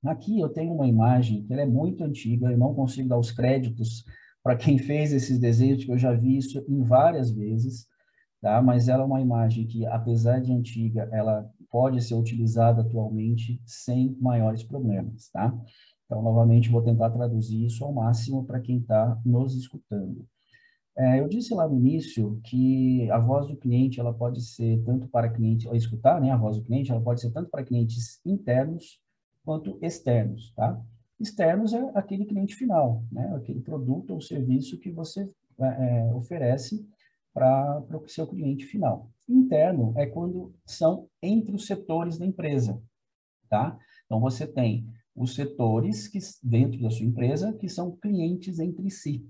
Aqui 0.03 0.39
eu 0.39 0.49
tenho 0.49 0.73
uma 0.73 0.87
imagem 0.87 1.43
que 1.43 1.53
é 1.53 1.67
muito 1.67 2.03
antiga, 2.03 2.51
eu 2.51 2.57
não 2.57 2.73
consigo 2.73 3.09
dar 3.09 3.19
os 3.19 3.31
créditos 3.31 4.03
para 4.41 4.57
quem 4.57 4.79
fez 4.79 5.13
esses 5.13 5.37
desenhos, 5.37 5.85
que 5.85 5.91
eu 5.91 5.99
já 5.99 6.13
vi 6.13 6.37
isso 6.37 6.65
em 6.67 6.81
várias 6.81 7.29
vezes, 7.29 7.87
tá? 8.45 8.61
mas 8.61 8.87
ela 8.87 9.01
é 9.01 9.05
uma 9.07 9.19
imagem 9.19 9.65
que, 9.65 9.87
apesar 9.87 10.39
de 10.39 10.53
antiga, 10.53 11.09
ela 11.11 11.49
pode 11.71 11.99
ser 12.03 12.13
utilizada 12.13 12.81
atualmente 12.83 13.59
sem 13.65 14.15
maiores 14.21 14.61
problemas. 14.61 15.29
Tá? 15.29 15.51
Então, 16.05 16.21
novamente, 16.21 16.69
vou 16.69 16.83
tentar 16.83 17.09
traduzir 17.09 17.65
isso 17.65 17.83
ao 17.83 17.91
máximo 17.91 18.45
para 18.45 18.59
quem 18.59 18.77
está 18.77 19.19
nos 19.25 19.55
escutando. 19.55 20.27
É, 20.95 21.19
eu 21.19 21.27
disse 21.27 21.55
lá 21.55 21.67
no 21.67 21.75
início 21.75 22.39
que 22.43 23.09
a 23.09 23.17
voz 23.17 23.47
do 23.47 23.57
cliente 23.57 23.99
ela 23.99 24.13
pode 24.13 24.39
ser 24.41 24.79
tanto 24.83 25.07
para 25.07 25.27
cliente, 25.27 25.67
ou 25.67 25.75
escutar, 25.75 26.21
né, 26.21 26.29
a 26.29 26.37
voz 26.37 26.57
do 26.57 26.63
cliente, 26.63 26.91
ela 26.91 27.01
pode 27.01 27.21
ser 27.21 27.31
tanto 27.31 27.49
para 27.49 27.65
clientes 27.65 28.21
internos 28.23 29.01
quanto 29.43 29.77
externos, 29.81 30.53
tá? 30.55 30.79
Externos 31.19 31.73
é 31.73 31.91
aquele 31.95 32.25
cliente 32.25 32.55
final, 32.55 33.03
né, 33.11 33.33
aquele 33.35 33.59
produto 33.59 34.11
ou 34.11 34.21
serviço 34.21 34.79
que 34.79 34.91
você 34.91 35.29
é, 35.59 36.07
é 36.09 36.13
oferece 36.13 36.87
para 37.35 37.85
o 37.91 38.07
seu 38.07 38.25
cliente 38.25 38.65
final. 38.65 39.11
Interno 39.27 39.93
é 39.97 40.05
quando 40.05 40.55
são 40.65 41.09
entre 41.21 41.53
os 41.53 41.65
setores 41.67 42.17
da 42.17 42.25
empresa, 42.25 42.81
tá? 43.49 43.77
Então 44.05 44.21
você 44.21 44.47
tem 44.47 44.87
os 45.13 45.35
setores 45.35 46.07
que 46.07 46.19
dentro 46.41 46.81
da 46.81 46.89
sua 46.89 47.05
empresa 47.05 47.51
que 47.51 47.67
são 47.67 47.91
clientes 47.97 48.57
entre 48.59 48.89
si, 48.89 49.29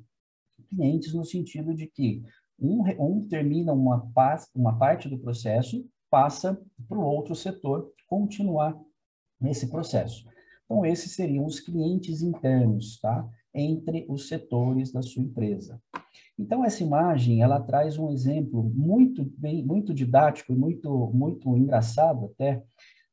clientes 0.70 1.16
no 1.16 1.26
sentido 1.26 1.74
de 1.74 1.88
que 1.88 2.24
um, 2.60 2.84
um 3.00 3.28
termina 3.28 3.74
uma, 3.74 4.08
uma 4.54 4.78
parte 4.78 5.10
do 5.10 5.18
processo, 5.18 5.84
passa 6.08 6.62
para 6.88 7.00
o 7.00 7.04
outro 7.04 7.36
setor 7.36 7.92
continuar 8.08 8.80
nesse 9.42 9.68
processo. 9.68 10.26
Então, 10.64 10.86
esses 10.86 11.12
seriam 11.12 11.46
os 11.46 11.60
clientes 11.60 12.22
internos, 12.22 13.00
tá? 13.00 13.28
Entre 13.54 14.06
os 14.08 14.28
setores 14.28 14.92
da 14.92 15.02
sua 15.02 15.24
empresa. 15.24 15.82
Então, 16.38 16.65
essa 16.65 16.84
imagem, 16.84 17.42
ela 17.42 17.62
traz 17.62 17.98
um 17.98 18.12
exemplo 18.12 18.63
muito 18.63 19.24
bem, 19.38 19.63
muito 19.63 19.94
didático 19.94 20.51
e 20.51 20.56
muito, 20.56 21.10
muito 21.13 21.56
engraçado 21.56 22.25
até, 22.25 22.62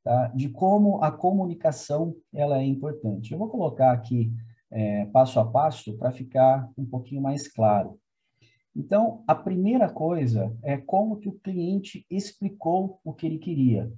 tá? 0.03 0.29
De 0.29 0.49
como 0.49 1.03
a 1.03 1.13
comunicação, 1.13 2.17
ela 2.33 2.59
é 2.59 2.65
importante. 2.65 3.33
Eu 3.33 3.39
vou 3.39 3.49
colocar 3.49 3.93
aqui 3.93 4.33
é, 4.71 5.07
passo 5.07 5.39
a 5.39 5.45
passo 5.45 5.97
para 5.99 6.11
ficar 6.11 6.69
um 6.77 6.85
pouquinho 6.85 7.23
mais 7.23 7.47
claro. 7.47 7.99
Então, 8.75 9.23
a 9.27 9.35
primeira 9.35 9.89
coisa 9.89 10.57
é 10.63 10.79
como 10.79 11.19
que 11.19 11.29
o 11.29 11.39
cliente 11.39 12.07
explicou 12.11 12.99
o 13.05 13.13
que 13.13 13.27
ele 13.27 13.39
queria. 13.39 13.93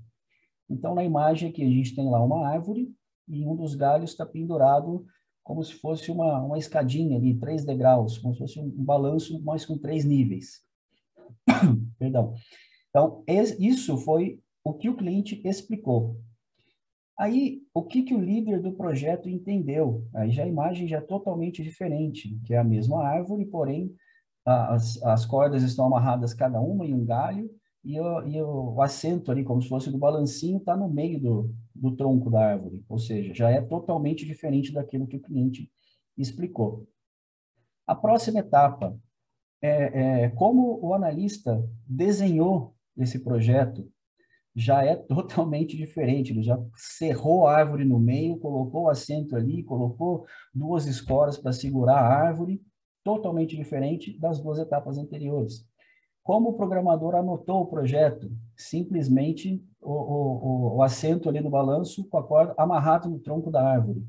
Então, 0.69 0.95
na 0.95 1.05
imagem 1.05 1.49
aqui, 1.49 1.63
a 1.63 1.69
gente 1.69 1.95
tem 1.95 2.11
lá 2.11 2.23
uma 2.23 2.49
árvore 2.49 2.93
e 3.29 3.47
um 3.47 3.55
dos 3.55 3.75
galhos 3.75 4.11
está 4.11 4.27
pendurado 4.27 5.07
como 5.45 5.63
se 5.63 5.75
fosse 5.75 6.11
uma, 6.11 6.43
uma 6.43 6.59
escadinha 6.59 7.19
ali, 7.19 7.39
três 7.39 7.65
degraus, 7.65 8.17
como 8.17 8.33
se 8.33 8.41
fosse 8.41 8.59
um 8.59 8.71
balanço, 8.71 9.41
mas 9.45 9.67
com 9.67 9.77
três 9.77 10.05
níveis. 10.05 10.63
Perdão. 11.99 12.35
Então, 12.89 13.23
isso 13.59 13.99
foi 13.99 14.41
o 14.65 14.73
que 14.73 14.89
o 14.89 14.97
cliente 14.97 15.41
explicou. 15.45 16.17
Aí, 17.19 17.61
o 17.73 17.83
que, 17.83 18.03
que 18.03 18.15
o 18.15 18.21
líder 18.21 18.61
do 18.61 18.73
projeto 18.73 19.29
entendeu? 19.29 20.05
Aí 20.15 20.31
já 20.33 20.43
a 20.43 20.49
imagem 20.49 20.89
já 20.89 20.99
é 20.99 21.03
totalmente 21.03 21.63
diferente, 21.63 22.41
que 22.45 22.55
é 22.55 22.59
a 22.59 22.65
mesma 22.65 23.05
árvore, 23.05 23.45
porém 23.45 23.95
as, 24.45 25.01
as 25.03 25.25
cordas 25.25 25.63
estão 25.63 25.87
amarradas 25.87 26.35
cada 26.35 26.61
uma 26.61 26.85
em 26.85 26.93
um 26.93 27.05
galho 27.05 27.49
e, 27.85 28.01
o, 28.01 28.27
e 28.27 28.43
o, 28.43 28.81
assento 28.83 29.31
ali, 29.31 29.45
como 29.45 29.63
se 29.63 29.69
fosse 29.69 29.91
do 29.91 29.99
balancinho, 29.99 30.59
está 30.59 30.77
no 30.77 30.89
meio 30.89 31.21
do, 31.21 31.55
do 31.75 31.95
tronco 31.97 32.31
da 32.31 32.53
árvore. 32.53 32.85
Ou 32.89 32.99
seja, 32.99 33.35
já 33.35 33.51
é 33.51 33.61
totalmente 33.61 34.25
diferente 34.25 34.73
daquilo 34.73 35.07
que 35.07 35.17
o 35.17 35.23
cliente 35.23 35.71
explicou. 36.17 36.87
A 37.87 37.95
próxima 37.95 38.41
etapa 38.41 38.99
é, 39.61 40.25
é 40.25 40.29
como 40.31 40.79
o 40.81 40.95
analista 40.95 41.63
desenhou 41.87 42.75
esse 42.97 43.19
projeto 43.19 43.91
já 44.55 44.85
é 44.85 44.95
totalmente 45.09 45.77
diferente. 45.77 46.33
Ele 46.33 46.43
já 46.43 46.59
cerrou 46.77 47.47
a 47.47 47.57
árvore 47.57 47.85
no 47.85 47.99
meio, 47.99 48.39
colocou 48.39 48.85
o 48.85 48.89
assento 48.89 49.37
ali, 49.37 49.63
colocou 49.63 50.27
duas 50.55 50.87
escoras 50.87 51.37
para 51.37 51.53
segurar 51.53 51.99
a 51.99 52.27
árvore, 52.27 52.63
totalmente 53.03 53.57
diferente 53.57 54.19
das 54.19 54.41
duas 54.41 54.59
etapas 54.59 54.97
anteriores. 54.97 55.67
Como 56.25 56.51
o 56.51 56.55
programador 56.55 57.15
anotou 57.15 57.61
o 57.61 57.67
projeto? 57.67 58.29
Simplesmente 58.57 59.65
o, 59.81 59.93
o, 59.93 60.77
o 60.77 60.83
assento 60.83 61.29
ali 61.29 61.41
no 61.41 61.51
balanço 61.51 62.05
com 62.09 62.19
a 62.19 62.27
corda 62.27 62.55
amarrado 62.59 63.09
no 63.09 63.21
tronco 63.21 63.49
da 63.49 63.65
árvore. 63.65 64.05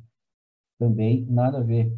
Também 0.79 1.23
nada 1.29 1.59
a 1.59 1.63
ver 1.63 1.93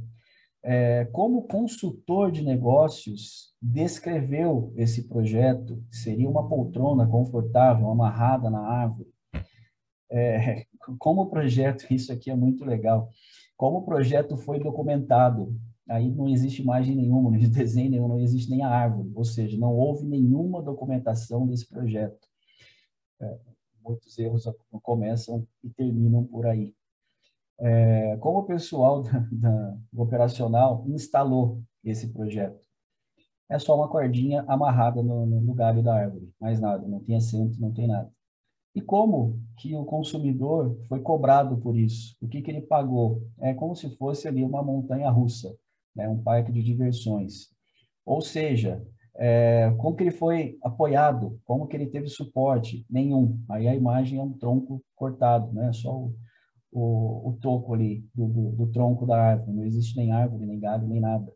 é, 0.70 1.06
como 1.06 1.48
consultor 1.48 2.30
de 2.30 2.44
negócios, 2.44 3.54
descreveu 3.62 4.74
esse 4.76 5.08
projeto, 5.08 5.82
seria 5.90 6.30
uma 6.30 6.46
poltrona 6.48 7.08
confortável, 7.08 7.90
amarrada 7.90 8.50
na 8.50 8.60
árvore. 8.60 9.10
É, 10.12 10.66
como 11.00 11.22
o 11.22 11.30
projeto, 11.30 11.86
isso 11.94 12.12
aqui 12.12 12.30
é 12.30 12.36
muito 12.36 12.66
legal, 12.66 13.10
como 13.56 13.78
o 13.78 13.86
projeto 13.86 14.36
foi 14.36 14.60
documentado, 14.60 15.56
aí 15.90 16.12
não 16.12 16.28
existe 16.28 16.62
imagem 16.62 16.96
nenhuma, 16.96 17.30
não 17.30 17.38
existe 17.38 17.56
desenho 17.56 17.92
nenhum, 17.92 18.08
não 18.08 18.20
existe 18.20 18.50
nem 18.50 18.64
a 18.64 18.70
árvore, 18.70 19.12
ou 19.16 19.24
seja, 19.24 19.58
não 19.58 19.74
houve 19.74 20.06
nenhuma 20.06 20.62
documentação 20.62 21.48
desse 21.48 21.68
projeto. 21.68 22.28
É, 23.22 23.40
muitos 23.84 24.18
erros 24.20 24.44
começam 24.82 25.48
e 25.64 25.70
terminam 25.70 26.24
por 26.26 26.46
aí 26.46 26.74
é, 27.60 28.18
como 28.18 28.40
o 28.40 28.46
pessoal 28.46 29.02
da, 29.02 29.20
da, 29.32 29.78
operacional 29.96 30.84
instalou 30.88 31.62
esse 31.84 32.12
projeto. 32.12 32.66
é 33.50 33.58
só 33.58 33.76
uma 33.76 33.88
cordinha 33.88 34.44
amarrada 34.48 35.02
no, 35.02 35.26
no 35.26 35.54
galho 35.54 35.82
da 35.82 35.96
árvore, 35.96 36.32
mais 36.40 36.60
nada, 36.60 36.88
não 36.88 37.00
tem 37.04 37.16
assento, 37.16 37.60
não 37.60 37.74
tem 37.74 37.88
nada. 37.88 38.12
E 38.76 38.82
como 38.82 39.42
que 39.58 39.76
o 39.76 39.86
consumidor 39.86 40.78
foi 40.88 41.02
cobrado 41.02 41.58
por 41.58 41.76
isso? 41.76 42.16
O 42.22 42.28
que, 42.28 42.42
que 42.42 42.52
ele 42.52 42.62
pagou? 42.62 43.24
É 43.40 43.54
como 43.54 43.76
se 43.76 43.90
fosse 43.98 44.28
ali 44.28 44.44
uma 44.44 44.62
montanha 44.62 45.10
russa, 45.10 45.56
né? 45.98 46.08
um 46.08 46.22
parque 46.22 46.52
de 46.52 46.64
diversões. 46.64 47.48
Ou 48.06 48.22
seja, 48.22 48.82
é, 49.18 49.74
como 49.78 49.96
que 49.96 50.04
ele 50.04 50.12
foi 50.12 50.58
apoiado? 50.64 51.40
Como 51.44 51.68
que 51.68 51.76
ele 51.76 51.88
teve 51.88 52.08
suporte? 52.08 52.86
Nenhum. 52.90 53.44
Aí 53.50 53.68
a 53.68 53.76
imagem 53.76 54.20
é 54.20 54.22
um 54.22 54.32
tronco 54.34 54.84
cortado, 54.96 55.52
né? 55.52 55.74
Só 55.74 55.92
o, 55.92 56.16
o, 56.72 57.30
o 57.30 57.40
toco 57.42 57.74
ali 57.74 58.06
do, 58.14 58.28
do, 58.28 58.52
do, 58.52 58.72
tronco 58.72 59.06
da 59.06 59.20
árvore. 59.20 59.54
Não 59.54 59.66
existe 59.66 59.98
nem 59.98 60.12
árvore, 60.12 60.46
nem 60.46 60.60
galho, 60.60 60.88
nem 60.88 61.02
nada. 61.02 61.32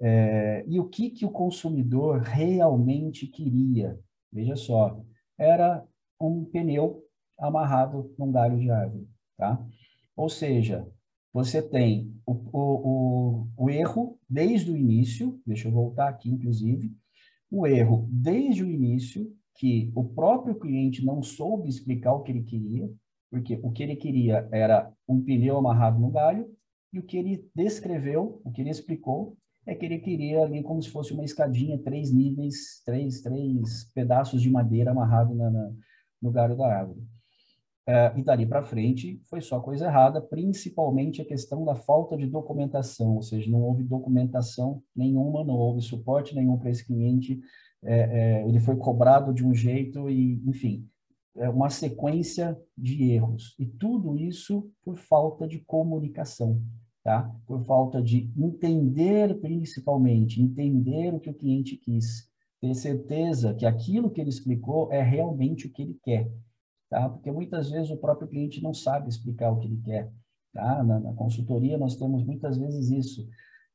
É, 0.00 0.64
e 0.68 0.78
o 0.78 0.88
que 0.88 1.10
que 1.10 1.24
o 1.24 1.30
consumidor 1.30 2.20
realmente 2.20 3.26
queria? 3.26 3.98
Veja 4.32 4.54
só, 4.56 5.02
era 5.38 5.84
um 6.20 6.44
pneu 6.44 7.02
amarrado 7.38 8.14
num 8.18 8.30
galho 8.30 8.58
de 8.58 8.70
árvore, 8.70 9.08
tá? 9.36 9.62
Ou 10.16 10.28
seja, 10.28 10.86
você 11.32 11.62
tem 11.62 12.12
o, 12.26 12.32
o, 12.32 12.58
o, 12.58 13.48
o, 13.56 13.70
erro 13.70 14.18
desde 14.28 14.70
o 14.70 14.76
início, 14.76 15.40
deixa 15.46 15.68
eu 15.68 15.72
voltar 15.72 16.08
aqui, 16.08 16.30
inclusive, 16.30 16.92
o 17.50 17.66
erro 17.66 18.08
desde 18.10 18.64
o 18.64 18.70
início, 18.70 19.32
que 19.54 19.92
o 19.94 20.04
próprio 20.04 20.58
cliente 20.58 21.04
não 21.04 21.22
soube 21.22 21.68
explicar 21.68 22.14
o 22.14 22.22
que 22.22 22.32
ele 22.32 22.42
queria, 22.42 22.90
porque 23.30 23.60
o 23.62 23.70
que 23.70 23.82
ele 23.82 23.96
queria 23.96 24.48
era 24.50 24.92
um 25.06 25.22
pneu 25.22 25.56
amarrado 25.56 26.00
no 26.00 26.10
galho, 26.10 26.50
e 26.92 26.98
o 26.98 27.02
que 27.02 27.16
ele 27.16 27.48
descreveu, 27.54 28.40
o 28.44 28.50
que 28.50 28.60
ele 28.60 28.70
explicou, 28.70 29.36
é 29.66 29.74
que 29.74 29.84
ele 29.84 29.98
queria 29.98 30.42
ali 30.42 30.62
como 30.62 30.82
se 30.82 30.90
fosse 30.90 31.12
uma 31.12 31.24
escadinha, 31.24 31.78
três 31.78 32.12
níveis, 32.12 32.82
três, 32.84 33.20
três 33.20 33.84
pedaços 33.94 34.42
de 34.42 34.50
madeira 34.50 34.90
amarrado 34.90 35.34
na, 35.34 35.50
na 35.50 35.70
no 36.20 36.30
galho 36.30 36.56
da 36.56 36.66
árvore. 36.66 37.00
É, 37.86 38.12
e 38.16 38.22
dali 38.22 38.46
para 38.46 38.62
frente 38.62 39.20
foi 39.24 39.40
só 39.40 39.58
coisa 39.58 39.86
errada, 39.86 40.20
principalmente 40.20 41.22
a 41.22 41.24
questão 41.24 41.64
da 41.64 41.74
falta 41.74 42.16
de 42.16 42.26
documentação, 42.26 43.16
ou 43.16 43.22
seja, 43.22 43.50
não 43.50 43.62
houve 43.62 43.82
documentação 43.82 44.82
nenhuma, 44.94 45.42
não 45.42 45.54
houve 45.54 45.80
suporte 45.80 46.34
nenhum 46.34 46.58
para 46.58 46.70
esse 46.70 46.86
cliente, 46.86 47.40
é, 47.82 47.94
é, 48.42 48.48
ele 48.48 48.60
foi 48.60 48.76
cobrado 48.76 49.32
de 49.32 49.44
um 49.44 49.54
jeito 49.54 50.10
e, 50.10 50.42
enfim, 50.46 50.86
é 51.36 51.48
uma 51.48 51.70
sequência 51.70 52.58
de 52.76 53.10
erros. 53.10 53.54
E 53.58 53.64
tudo 53.64 54.16
isso 54.16 54.70
por 54.84 54.96
falta 54.96 55.48
de 55.48 55.60
comunicação, 55.60 56.62
tá? 57.02 57.34
Por 57.46 57.64
falta 57.64 58.02
de 58.02 58.30
entender, 58.36 59.40
principalmente, 59.40 60.42
entender 60.42 61.14
o 61.14 61.20
que 61.20 61.30
o 61.30 61.34
cliente 61.34 61.76
quis, 61.76 62.28
ter 62.60 62.74
certeza 62.74 63.54
que 63.54 63.64
aquilo 63.64 64.10
que 64.10 64.20
ele 64.20 64.28
explicou 64.28 64.92
é 64.92 65.02
realmente 65.02 65.66
o 65.66 65.72
que 65.72 65.82
ele 65.82 65.98
quer, 66.02 66.30
tá? 66.90 67.08
Porque 67.08 67.30
muitas 67.30 67.70
vezes 67.70 67.90
o 67.90 67.96
próprio 67.96 68.28
cliente 68.28 68.62
não 68.62 68.74
sabe 68.74 69.08
explicar 69.08 69.50
o 69.50 69.58
que 69.58 69.66
ele 69.68 69.80
quer, 69.82 70.12
tá? 70.52 70.82
Na, 70.82 70.98
na 71.00 71.12
consultoria 71.14 71.78
nós 71.78 71.96
temos 71.96 72.24
muitas 72.26 72.58
vezes 72.58 72.90
isso. 72.90 73.28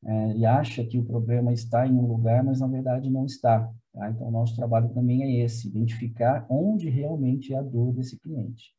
É, 0.05 0.31
ele 0.31 0.45
acha 0.45 0.85
que 0.85 0.99
o 0.99 1.05
problema 1.05 1.51
está 1.51 1.87
em 1.87 1.93
um 1.93 2.05
lugar, 2.05 2.43
mas 2.43 2.59
na 2.59 2.67
verdade 2.67 3.09
não 3.09 3.25
está. 3.25 3.71
Tá? 3.93 4.09
Então, 4.11 4.27
o 4.27 4.31
nosso 4.31 4.55
trabalho 4.55 4.89
também 4.89 5.23
é 5.23 5.43
esse, 5.43 5.67
identificar 5.69 6.45
onde 6.49 6.89
realmente 6.89 7.53
é 7.53 7.57
a 7.57 7.61
dor 7.61 7.93
desse 7.93 8.19
cliente. 8.19 8.71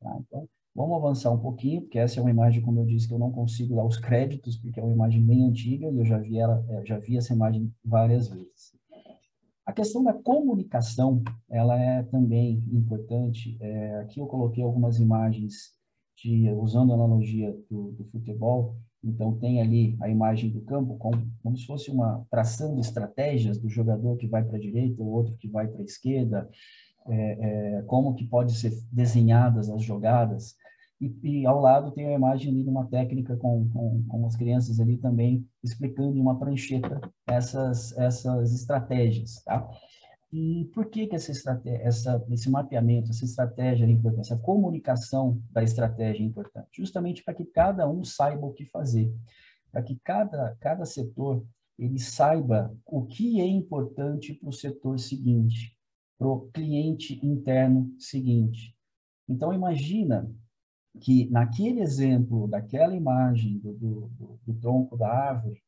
Tá? 0.00 0.16
Então, 0.20 0.48
vamos 0.74 0.96
avançar 0.96 1.32
um 1.32 1.38
pouquinho, 1.38 1.82
porque 1.82 1.98
essa 1.98 2.20
é 2.20 2.22
uma 2.22 2.30
imagem, 2.30 2.62
como 2.62 2.80
eu 2.80 2.86
disse, 2.86 3.08
que 3.08 3.12
eu 3.12 3.18
não 3.18 3.32
consigo 3.32 3.74
dar 3.74 3.84
os 3.84 3.98
créditos, 3.98 4.56
porque 4.56 4.78
é 4.78 4.82
uma 4.82 4.92
imagem 4.92 5.22
bem 5.26 5.44
antiga 5.44 5.90
e 5.90 5.98
eu 5.98 6.04
já 6.04 6.18
vi, 6.18 6.38
ela, 6.38 6.64
é, 6.70 6.86
já 6.86 6.98
vi 6.98 7.16
essa 7.16 7.34
imagem 7.34 7.72
várias 7.84 8.28
vezes. 8.28 8.75
A 9.76 9.82
questão 9.84 10.02
da 10.02 10.14
comunicação, 10.14 11.22
ela 11.50 11.78
é 11.78 12.02
também 12.04 12.64
importante. 12.72 13.58
É, 13.60 13.96
aqui 13.96 14.18
eu 14.18 14.26
coloquei 14.26 14.64
algumas 14.64 14.98
imagens 14.98 15.74
de, 16.16 16.50
usando 16.52 16.92
a 16.92 16.94
analogia 16.94 17.54
do, 17.68 17.92
do, 17.92 18.06
futebol. 18.06 18.74
Então, 19.04 19.38
tem 19.38 19.60
ali 19.60 19.94
a 20.00 20.08
imagem 20.08 20.48
do 20.48 20.62
campo 20.62 20.96
como, 20.96 21.30
como 21.42 21.54
se 21.58 21.66
fosse 21.66 21.90
uma 21.90 22.26
traçando 22.30 22.80
estratégias 22.80 23.58
do 23.58 23.68
jogador 23.68 24.16
que 24.16 24.26
vai 24.26 24.42
para 24.42 24.56
a 24.56 24.60
direita, 24.60 25.02
o 25.02 25.10
outro 25.10 25.36
que 25.36 25.46
vai 25.46 25.68
para 25.68 25.82
a 25.82 25.84
esquerda, 25.84 26.48
é, 27.08 27.76
é, 27.76 27.82
como 27.82 28.14
que 28.14 28.24
pode 28.24 28.54
ser 28.54 28.72
desenhadas 28.90 29.68
as 29.68 29.82
jogadas. 29.82 30.56
E, 31.00 31.14
e, 31.22 31.46
ao 31.46 31.60
lado 31.60 31.92
tem 31.92 32.06
a 32.06 32.14
imagem 32.14 32.50
ali 32.50 32.62
de 32.62 32.70
uma 32.70 32.86
técnica 32.86 33.36
com, 33.36 33.68
com, 33.68 34.04
com 34.08 34.26
as 34.26 34.34
crianças 34.34 34.80
ali 34.80 34.96
também 34.96 35.46
explicando 35.62 36.16
em 36.16 36.20
uma 36.20 36.38
prancheta 36.38 37.00
essas, 37.26 37.96
essas 37.98 38.54
estratégias, 38.54 39.42
tá? 39.44 39.68
E 40.32 40.68
por 40.74 40.86
que 40.86 41.06
que 41.06 41.14
essa 41.14 41.30
estratégia, 41.30 41.82
essa, 41.82 42.26
esse 42.30 42.50
mapeamento, 42.50 43.10
essa 43.10 43.24
estratégia 43.24 43.84
é 43.84 43.90
importante, 43.90 44.32
essa 44.32 44.38
comunicação 44.38 45.40
da 45.50 45.62
estratégia 45.62 46.22
é 46.22 46.26
importante? 46.26 46.68
Justamente 46.76 47.22
para 47.22 47.34
que 47.34 47.44
cada 47.44 47.88
um 47.88 48.02
saiba 48.02 48.46
o 48.46 48.52
que 48.52 48.64
fazer, 48.64 49.14
para 49.70 49.82
que 49.82 49.98
cada, 50.02 50.56
cada 50.60 50.84
setor 50.84 51.44
ele 51.78 51.98
saiba 51.98 52.74
o 52.86 53.04
que 53.04 53.40
é 53.40 53.46
importante 53.46 54.32
para 54.34 54.48
o 54.48 54.52
setor 54.52 54.98
seguinte, 54.98 55.76
para 56.18 56.28
o 56.28 56.48
cliente 56.50 57.20
interno 57.24 57.94
seguinte. 57.98 58.74
Então, 59.28 59.52
imagina 59.52 60.30
que 61.00 61.28
naquele 61.30 61.80
exemplo, 61.80 62.48
daquela 62.48 62.94
imagem 62.94 63.58
do, 63.58 63.72
do, 63.74 64.10
do, 64.18 64.40
do 64.46 64.54
tronco 64.54 64.96
da 64.96 65.08
árvore, 65.08 65.62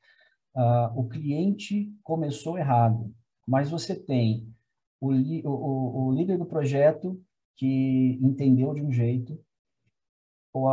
uh, 0.55 0.99
o 0.99 1.09
cliente 1.09 1.93
começou 2.03 2.59
errado, 2.59 3.13
mas 3.47 3.71
você 3.71 3.95
tem 3.95 4.53
o, 5.01 5.13
o, 5.13 6.07
o, 6.07 6.13
líder 6.13 6.39
do 6.39 6.47
projeto 6.47 7.21
que 7.57 8.19
entendeu 8.21 8.75
de 8.75 8.83
um 8.83 8.93
jeito, 8.93 9.39
o, 10.53 10.69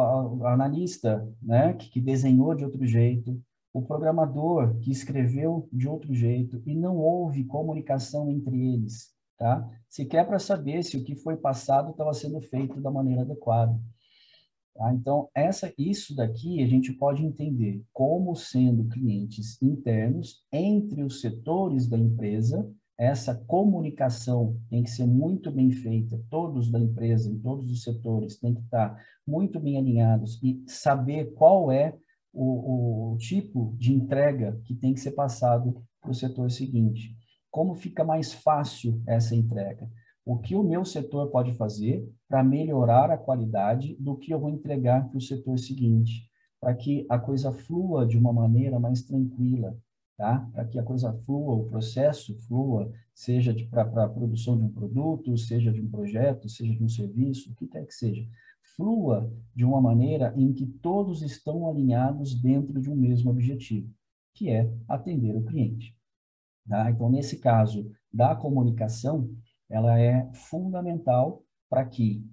analista 0.45 1.27
né, 1.41 1.73
que, 1.73 1.89
que 1.89 2.01
desenhou 2.01 2.55
de 2.55 2.65
outro 2.65 2.85
jeito, 2.85 3.39
o 3.73 3.81
programador 3.81 4.79
que 4.79 4.89
escreveu 4.89 5.67
de 5.71 5.87
outro 5.87 6.13
jeito, 6.13 6.61
e 6.65 6.73
não 6.73 6.97
houve 6.97 7.43
comunicação 7.43 8.31
entre 8.31 8.55
eles, 8.73 9.13
tá? 9.37 9.69
Sequer 9.89 10.25
para 10.25 10.39
saber 10.39 10.81
se 10.83 10.97
o 10.97 11.03
que 11.03 11.15
foi 11.15 11.35
passado 11.35 11.91
estava 11.91 12.13
sendo 12.13 12.39
feito 12.39 12.79
da 12.79 12.89
maneira 12.89 13.23
adequada. 13.23 13.77
Tá? 14.75 14.93
Então, 14.93 15.29
essa, 15.33 15.73
isso 15.77 16.13
daqui 16.15 16.61
a 16.61 16.67
gente 16.67 16.91
pode 16.93 17.23
entender 17.23 17.81
como 17.93 18.35
sendo 18.35 18.87
clientes 18.89 19.61
internos 19.61 20.43
entre 20.51 21.01
os 21.01 21.21
setores 21.21 21.87
da 21.87 21.97
empresa, 21.97 22.69
essa 22.97 23.35
comunicação 23.35 24.57
tem 24.69 24.83
que 24.83 24.89
ser 24.89 25.05
muito 25.05 25.51
bem 25.51 25.71
feita, 25.71 26.21
todos 26.29 26.69
da 26.69 26.79
empresa, 26.79 27.29
em 27.29 27.37
todos 27.39 27.69
os 27.69 27.83
setores, 27.83 28.39
tem 28.39 28.53
que 28.53 28.61
estar 28.61 29.01
muito 29.27 29.59
bem 29.59 29.77
alinhados 29.77 30.39
e 30.41 30.63
saber 30.67 31.33
qual 31.33 31.71
é 31.71 31.95
o, 32.33 33.13
o 33.13 33.17
tipo 33.17 33.73
de 33.77 33.93
entrega 33.93 34.59
que 34.63 34.75
tem 34.75 34.93
que 34.93 34.99
ser 34.99 35.11
passado 35.11 35.81
para 36.01 36.11
o 36.11 36.13
setor 36.13 36.51
seguinte. 36.51 37.15
Como 37.49 37.75
fica 37.75 38.03
mais 38.03 38.33
fácil 38.33 39.01
essa 39.07 39.35
entrega? 39.35 39.89
O 40.25 40.39
que 40.39 40.55
o 40.55 40.63
meu 40.63 40.83
setor 40.83 41.29
pode 41.29 41.53
fazer 41.53 42.11
para 42.27 42.43
melhorar 42.43 43.11
a 43.11 43.17
qualidade 43.17 43.95
do 43.99 44.17
que 44.17 44.31
eu 44.31 44.39
vou 44.39 44.49
entregar 44.49 45.07
para 45.07 45.17
o 45.17 45.21
setor 45.21 45.59
seguinte, 45.59 46.27
para 46.59 46.73
que 46.73 47.05
a 47.07 47.19
coisa 47.19 47.51
flua 47.51 48.07
de 48.07 48.17
uma 48.17 48.33
maneira 48.33 48.79
mais 48.79 49.03
tranquila, 49.03 49.77
tá? 50.17 50.49
Para 50.51 50.65
que 50.65 50.79
a 50.79 50.83
coisa 50.83 51.13
flua, 51.13 51.53
o 51.53 51.67
processo 51.67 52.35
flua, 52.47 52.91
seja 53.13 53.55
para 53.69 54.05
a 54.05 54.09
produção 54.09 54.57
de 54.57 54.63
um 54.63 54.71
produto, 54.71 55.37
seja 55.37 55.71
de 55.71 55.79
um 55.79 55.89
projeto, 55.89 56.49
seja 56.49 56.73
de 56.73 56.83
um 56.83 56.89
serviço, 56.89 57.51
o 57.51 57.55
que 57.55 57.67
quer 57.67 57.85
que 57.85 57.93
seja, 57.93 58.27
flua 58.75 59.31
de 59.53 59.63
uma 59.63 59.79
maneira 59.79 60.33
em 60.35 60.51
que 60.51 60.65
todos 60.65 61.21
estão 61.21 61.69
alinhados 61.69 62.33
dentro 62.33 62.81
de 62.81 62.89
um 62.89 62.95
mesmo 62.95 63.29
objetivo, 63.29 63.93
que 64.33 64.49
é 64.49 64.73
atender 64.87 65.35
o 65.35 65.45
cliente. 65.45 65.95
Tá? 66.67 66.89
Então, 66.89 67.09
nesse 67.11 67.37
caso 67.37 67.91
da 68.11 68.35
comunicação, 68.35 69.29
ela 69.69 69.99
é 69.99 70.29
fundamental 70.33 71.43
para 71.69 71.85
que 71.85 72.23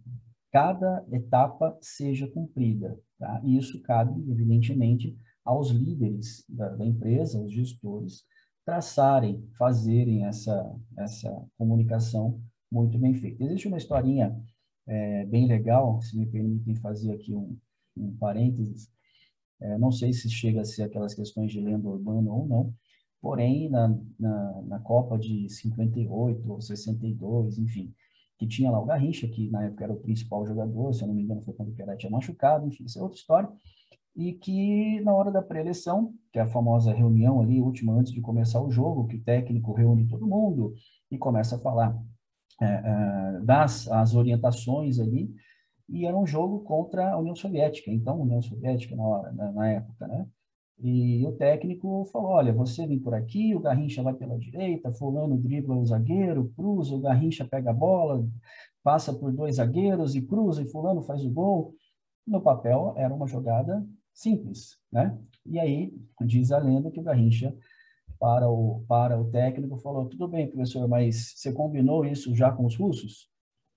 cada 0.52 1.04
etapa 1.10 1.76
seja 1.80 2.28
cumprida. 2.28 2.98
Tá? 3.18 3.40
E 3.44 3.56
isso 3.56 3.80
cabe, 3.82 4.20
evidentemente, 4.30 5.16
aos 5.44 5.70
líderes 5.70 6.44
da, 6.48 6.68
da 6.70 6.86
empresa, 6.86 7.38
aos 7.38 7.52
gestores, 7.52 8.24
traçarem, 8.64 9.44
fazerem 9.58 10.24
essa, 10.26 10.76
essa 10.96 11.30
comunicação 11.56 12.40
muito 12.70 12.98
bem 12.98 13.14
feita. 13.14 13.42
Existe 13.42 13.68
uma 13.68 13.78
historinha 13.78 14.36
é, 14.86 15.26
bem 15.26 15.46
legal, 15.46 16.00
se 16.00 16.16
me 16.16 16.26
permitem 16.26 16.74
fazer 16.76 17.12
aqui 17.12 17.34
um, 17.34 17.56
um 17.96 18.16
parênteses, 18.16 18.90
é, 19.60 19.78
não 19.78 19.90
sei 19.92 20.12
se 20.12 20.28
chega 20.28 20.60
a 20.60 20.64
ser 20.64 20.82
aquelas 20.82 21.14
questões 21.14 21.52
de 21.52 21.60
lenda 21.60 21.88
urbana 21.88 22.30
ou 22.30 22.46
não, 22.46 22.74
Porém, 23.22 23.70
na, 23.70 23.96
na, 24.18 24.62
na, 24.62 24.78
Copa 24.80 25.16
de 25.16 25.48
58 25.48 26.52
ou 26.52 26.60
62, 26.60 27.56
enfim, 27.56 27.94
que 28.36 28.48
tinha 28.48 28.68
lá 28.68 28.80
o 28.80 28.84
Garrincha, 28.84 29.28
que 29.28 29.48
na 29.48 29.66
época 29.66 29.84
era 29.84 29.92
o 29.92 30.00
principal 30.00 30.44
jogador, 30.44 30.92
se 30.92 31.04
eu 31.04 31.08
não 31.08 31.14
me 31.14 31.22
engano 31.22 31.40
foi 31.40 31.54
quando 31.54 31.68
o 31.68 31.74
Pelé 31.74 31.96
tinha 31.96 32.10
machucado, 32.10 32.66
enfim, 32.66 32.84
isso 32.84 32.98
é 32.98 33.02
outra 33.02 33.16
história. 33.16 33.48
e 34.16 34.32
que 34.32 35.00
na 35.02 35.14
hora 35.14 35.30
da 35.30 35.40
pré-eleição, 35.40 36.12
que 36.32 36.38
é 36.38 36.42
a 36.42 36.48
famosa 36.48 36.92
reunião 36.92 37.40
ali, 37.40 37.60
última 37.60 37.94
antes 37.94 38.12
de 38.12 38.20
começar 38.20 38.60
o 38.60 38.70
jogo, 38.70 39.06
que 39.06 39.16
o 39.16 39.22
técnico 39.22 39.72
reúne 39.72 40.08
todo 40.08 40.26
mundo 40.26 40.74
e 41.10 41.16
começa 41.16 41.56
a 41.56 41.58
falar 41.60 41.96
é, 42.60 42.66
é, 42.66 43.40
das 43.44 43.88
as 43.88 44.14
orientações 44.14 44.98
ali, 44.98 45.32
e 45.88 46.06
era 46.06 46.16
um 46.16 46.26
jogo 46.26 46.60
contra 46.60 47.12
a 47.12 47.18
União 47.18 47.36
Soviética, 47.36 47.90
então 47.90 48.20
União 48.20 48.42
Soviética 48.42 48.96
na, 48.96 49.04
hora, 49.04 49.32
na, 49.32 49.52
na 49.52 49.68
época, 49.70 50.08
né? 50.08 50.26
E 50.82 51.24
o 51.24 51.32
técnico 51.32 52.04
falou, 52.06 52.30
olha, 52.32 52.52
você 52.52 52.84
vem 52.86 52.98
por 52.98 53.14
aqui, 53.14 53.54
o 53.54 53.60
Garrincha 53.60 54.02
vai 54.02 54.14
pela 54.14 54.36
direita, 54.36 54.90
fulano 54.90 55.38
dribla 55.38 55.76
o 55.76 55.86
zagueiro, 55.86 56.52
cruza, 56.56 56.96
o 56.96 57.00
Garrincha 57.00 57.44
pega 57.44 57.70
a 57.70 57.74
bola, 57.74 58.26
passa 58.82 59.12
por 59.12 59.32
dois 59.32 59.56
zagueiros 59.56 60.16
e 60.16 60.22
cruza, 60.22 60.60
e 60.60 60.66
fulano 60.66 61.00
faz 61.02 61.24
o 61.24 61.30
gol. 61.30 61.72
No 62.26 62.40
papel 62.40 62.94
era 62.96 63.14
uma 63.14 63.28
jogada 63.28 63.86
simples, 64.12 64.76
né? 64.90 65.16
E 65.46 65.58
aí 65.58 65.94
diz 66.20 66.50
a 66.50 66.58
lenda 66.58 66.90
que 66.90 66.98
o 66.98 67.02
Garrincha 67.02 67.54
para 68.18 68.48
o 68.50 68.84
para 68.88 69.20
o 69.20 69.30
técnico 69.30 69.76
falou: 69.78 70.06
"Tudo 70.06 70.26
bem, 70.28 70.48
professor, 70.48 70.88
mas 70.88 71.34
você 71.36 71.52
combinou 71.52 72.04
isso 72.04 72.34
já 72.34 72.50
com 72.50 72.64
os 72.64 72.76
russos?" 72.76 73.28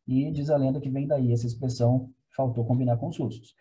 E 0.08 0.32
diz 0.32 0.50
a 0.50 0.58
lenda 0.58 0.80
que 0.82 0.89
vem 0.89 1.08
daí 1.08 1.32
essa 1.32 1.48
expressão 1.48 2.10
faltou 2.36 2.65
combinar 2.65 2.98
com 2.98 3.08
os 3.08 3.18
russos. 3.18 3.56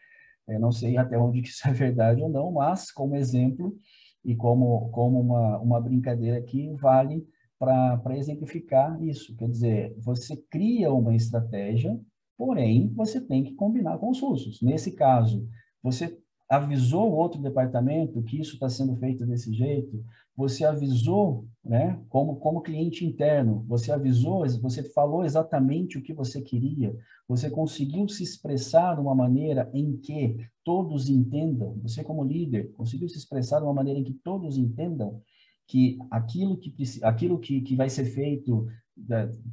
Não 0.47 0.71
sei 0.73 0.97
até 0.97 1.19
onde 1.19 1.43
que 1.43 1.49
isso 1.49 1.67
é 1.69 1.73
verdade 1.73 2.23
ou 2.23 2.29
não, 2.29 2.53
mas 2.53 2.91
como 2.91 3.17
exemplo 3.17 3.77
e 4.25 4.35
como 4.35 4.91
como 4.91 5.21
uma 5.21 5.59
uma 5.61 5.81
brincadeira 5.81 6.43
que 6.43 6.71
vale 6.75 7.27
para 7.59 8.17
exemplificar 8.17 9.03
isso. 9.03 9.35
Quer 9.37 9.49
dizer, 9.49 9.95
você 9.99 10.37
cria 10.51 10.93
uma 10.93 11.15
estratégia, 11.15 11.99
porém, 12.37 12.93
você 12.95 13.21
tem 13.21 13.43
que 13.45 13.55
combinar 13.55 13.99
com 13.99 14.11
os 14.11 14.21
russos. 14.21 14.61
Nesse 14.61 14.93
caso, 14.93 15.49
você 15.83 16.19
avisou 16.49 17.11
o 17.11 17.17
outro 17.17 17.41
departamento 17.41 18.23
que 18.23 18.39
isso 18.39 18.55
está 18.55 18.69
sendo 18.69 18.95
feito 18.97 19.25
desse 19.27 19.53
jeito, 19.53 20.05
você 20.37 20.65
avisou, 20.65 21.47
né, 21.65 22.01
como, 22.09 22.37
como 22.37 22.61
cliente 22.61 23.05
interno, 23.05 23.65
você 23.69 23.93
avisou, 23.93 24.47
você 24.61 24.83
falou 24.83 25.25
exatamente 25.25 25.97
o 25.97 26.03
que 26.03 26.13
você 26.13 26.43
queria, 26.43 26.95
você 27.29 27.49
conseguiu 27.49 28.09
se 28.09 28.23
expressar 28.23 28.95
de 28.95 29.01
uma 29.01 29.15
maneira 29.15 29.71
em 29.73 29.97
que 29.97 30.37
todos 30.65 31.09
entendam, 31.09 31.79
você 31.83 32.03
como 32.03 32.25
líder 32.25 32.73
conseguiu 32.73 33.09
se 33.09 33.19
expressar 33.19 33.61
de 33.61 33.65
uma 33.65 33.75
maneira 33.75 34.01
em 34.01 34.05
que 34.05 34.15
todos 34.15 34.59
entendam 34.59 35.21
que 35.67 35.99
aquilo 36.11 36.59
que, 36.59 36.75
aquilo 37.03 37.39
que, 37.39 37.61
que 37.63 37.77
vai 37.77 37.89
ser 37.89 38.05
feito 38.05 38.67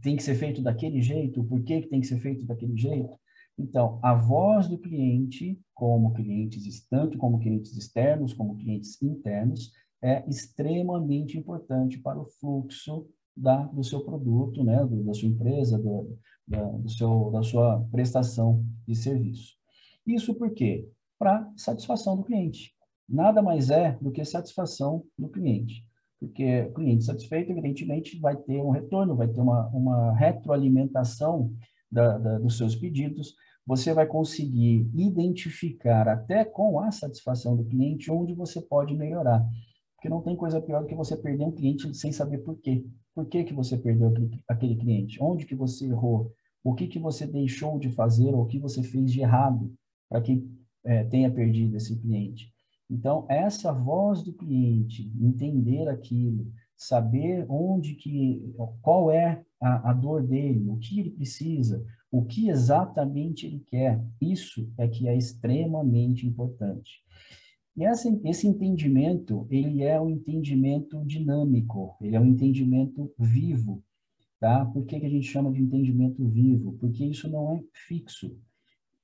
tem 0.02 0.16
que 0.16 0.24
ser 0.24 0.36
feito 0.36 0.62
daquele 0.62 1.02
jeito, 1.02 1.44
por 1.44 1.64
que, 1.64 1.82
tem 1.88 2.02
que 2.02 2.08
ser 2.08 2.20
feito 2.20 2.46
daquele 2.46 2.76
jeito, 2.78 3.10
então, 3.62 4.00
a 4.02 4.16
voz 4.16 4.68
do 4.68 4.78
cliente, 4.78 5.60
como 5.74 6.14
clientes, 6.14 6.86
tanto 6.88 7.18
como 7.18 7.40
clientes 7.40 7.78
externos, 7.78 8.34
como 8.34 8.58
clientes 8.58 9.02
internos, 9.02 9.72
é 10.02 10.28
extremamente 10.28 11.38
importante 11.38 12.00
para 12.00 12.20
o 12.20 12.26
fluxo 12.26 13.08
da, 13.38 13.64
do 13.68 13.84
seu 13.84 14.02
produto, 14.04 14.64
né, 14.64 14.84
do, 14.84 15.04
da 15.04 15.14
sua 15.14 15.30
empresa, 15.30 15.78
do, 15.78 16.18
da, 16.48 16.64
do 16.64 16.90
seu, 16.90 17.30
da 17.32 17.44
sua 17.44 17.80
prestação 17.92 18.66
de 18.88 18.96
serviço. 18.96 19.54
Isso 20.06 20.34
por 20.34 20.52
quê? 20.52 20.90
Para 21.20 21.48
satisfação 21.56 22.18
do 22.18 22.24
cliente. 22.24 22.74
Nada 23.08 23.42
mais 23.42 23.70
é 23.70 23.98
do 24.02 24.12
que 24.12 24.26
satisfação 24.26 25.04
do 25.18 25.30
cliente. 25.30 25.86
Porque 26.20 26.62
o 26.64 26.74
cliente 26.74 27.04
satisfeito, 27.04 27.52
evidentemente, 27.52 28.20
vai 28.20 28.36
ter 28.36 28.62
um 28.62 28.72
retorno, 28.72 29.16
vai 29.16 29.28
ter 29.28 29.42
uma, 29.42 29.68
uma 29.68 30.16
retroalimentação 30.16 31.54
da, 31.92 32.18
da, 32.18 32.40
dos 32.40 32.58
seus 32.58 32.76
pedidos, 32.76 33.36
você 33.66 33.94
vai 33.94 34.06
conseguir 34.06 34.90
identificar 34.94 36.08
até 36.08 36.44
com 36.44 36.80
a 36.80 36.92
satisfação 36.92 37.56
do 37.56 37.66
cliente 37.66 38.12
onde 38.12 38.34
você 38.34 38.62
pode 38.62 38.96
melhorar. 38.96 39.46
Porque 39.96 40.10
não 40.10 40.22
tem 40.22 40.36
coisa 40.36 40.60
pior 40.60 40.82
do 40.82 40.88
que 40.88 40.96
você 40.96 41.16
perder 41.16 41.46
um 41.46 41.52
cliente 41.52 41.94
sem 41.96 42.12
saber 42.12 42.40
por 42.40 42.60
quê. 42.60 42.84
Por 43.14 43.28
que, 43.28 43.44
que 43.44 43.54
você 43.54 43.78
perdeu 43.78 44.14
aquele, 44.48 44.76
cliente? 44.76 45.22
Onde 45.22 45.46
que 45.46 45.56
você 45.56 45.86
errou? 45.86 46.34
O 46.64 46.74
que, 46.74 46.88
que 46.88 46.98
você 46.98 47.28
deixou 47.28 47.78
de 47.78 47.90
fazer 47.92 48.34
ou 48.34 48.44
o 48.44 48.48
que 48.48 48.60
você 48.60 48.82
fez 48.82 49.12
de 49.12 49.22
errado 49.22 49.72
para 50.10 50.22
que 50.22 50.44
é, 50.84 51.04
tenha 51.04 51.32
perdido 51.32 51.76
esse 51.76 52.00
cliente? 52.00 52.52
Então, 52.90 53.26
essa 53.30 53.72
voz 53.72 54.22
do 54.22 54.34
cliente, 54.34 55.12
entender 55.22 55.88
aquilo, 55.88 56.52
saber 56.76 57.46
onde 57.48 57.96
que, 57.96 58.54
qual 58.82 59.12
é 59.12 59.44
a, 59.62 59.92
a 59.92 59.94
dor 59.94 60.26
dele, 60.26 60.68
o 60.68 60.78
que 60.78 61.00
ele 61.00 61.12
precisa, 61.12 61.86
o 62.12 62.26
que 62.26 62.50
exatamente 62.50 63.46
ele 63.46 63.64
quer. 63.68 64.04
Isso 64.20 64.70
é 64.78 64.88
que 64.88 65.08
é 65.08 65.16
extremamente 65.16 66.28
importante. 66.28 67.02
E 67.76 67.86
essa, 67.86 68.10
esse 68.26 68.46
entendimento, 68.46 69.48
ele 69.50 69.82
é 69.82 70.00
um 70.00 70.10
entendimento 70.10 71.04
dinâmico, 71.06 71.96
ele 72.02 72.18
é 72.18 72.20
um 72.20 72.26
entendimento 72.26 73.14
vivo, 73.18 73.82
tá? 74.40 74.66
Por 74.66 74.86
que, 74.86 75.00
que 75.00 75.06
a 75.06 75.10
gente 75.10 75.26
chama 75.26 75.52
de 75.52 75.62
entendimento 75.62 76.28
vivo? 76.28 76.74
Porque 76.74 77.06
isso 77.06 77.30
não 77.30 77.56
é 77.56 77.64
fixo. 77.88 78.38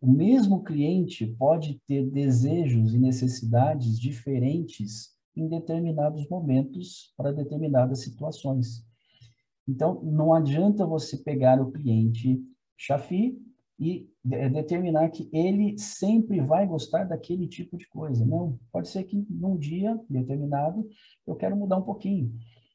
O 0.01 0.11
mesmo 0.11 0.63
cliente 0.63 1.25
pode 1.39 1.81
ter 1.87 2.05
desejos 2.11 2.93
e 2.93 2.99
necessidades 2.99 3.97
diferentes 3.97 5.15
em 5.35 5.47
determinados 5.47 6.27
momentos 6.27 7.13
para 7.15 7.31
determinadas 7.31 8.01
situações. 8.03 8.85
Então, 9.67 10.01
não 10.03 10.33
adianta 10.33 10.85
você 10.85 11.17
pegar 11.17 11.61
o 11.61 11.71
cliente 11.71 12.39
Chafi 12.77 13.37
e 13.79 14.09
determinar 14.23 15.09
que 15.09 15.29
ele 15.31 15.77
sempre 15.77 16.41
vai 16.41 16.65
gostar 16.65 17.03
daquele 17.03 17.47
tipo 17.47 17.77
de 17.77 17.87
coisa. 17.87 18.25
Não, 18.25 18.59
pode 18.71 18.89
ser 18.89 19.03
que 19.03 19.25
num 19.29 19.57
dia 19.57 19.99
determinado 20.09 20.87
eu 21.25 21.35
quero 21.35 21.55
mudar 21.55 21.77
um 21.77 21.83
pouquinho. 21.83 22.33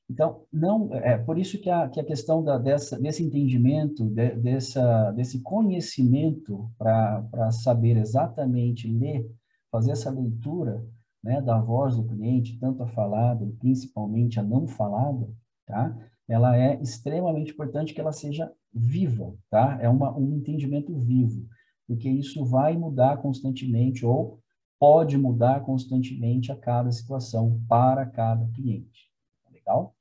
Então, 0.09 0.45
não 0.53 0.93
é 0.95 1.17
por 1.17 1.39
isso 1.39 1.59
que 1.59 1.71
a, 1.71 1.89
que 1.89 1.99
a 1.99 2.05
questão 2.05 2.43
da, 2.45 2.59
dessa, 2.59 3.01
desse 3.01 3.23
entendimento, 3.23 4.05
de, 4.11 4.35
dessa, 4.37 5.11
desse 5.13 5.41
conhecimento 5.41 6.71
para 6.77 7.51
saber 7.51 7.97
exatamente 7.97 8.87
ler, 8.87 9.27
fazer 9.71 9.93
essa 9.93 10.11
leitura, 10.11 10.85
né, 11.23 11.41
da 11.41 11.59
voz 11.59 11.97
do 11.97 12.05
cliente, 12.05 12.59
tanto 12.59 12.83
a 12.83 12.87
falada 12.87 13.45
e 13.45 13.53
principalmente 13.53 14.39
a 14.39 14.43
não 14.43 14.67
falada, 14.67 15.31
tá? 15.67 15.97
Ela 16.33 16.57
é 16.57 16.81
extremamente 16.81 17.53
importante 17.53 17.93
que 17.93 18.01
ela 18.01 18.13
seja 18.13 18.51
viva, 18.73 19.35
tá? 19.51 19.79
É 19.83 19.89
uma, 19.89 20.17
um 20.17 20.37
entendimento 20.37 20.97
vivo, 20.99 21.47
porque 21.87 22.09
isso 22.09 22.45
vai 22.45 22.77
mudar 22.77 23.19
constantemente 23.19 24.07
ou 24.07 24.41
pode 24.79 25.19
mudar 25.19 25.61
constantemente 25.61 26.51
a 26.51 26.57
cada 26.57 26.91
situação 26.91 27.61
para 27.69 28.07
cada 28.07 28.49
cliente. 28.49 29.11
Tá 29.45 29.51
legal? 29.51 29.95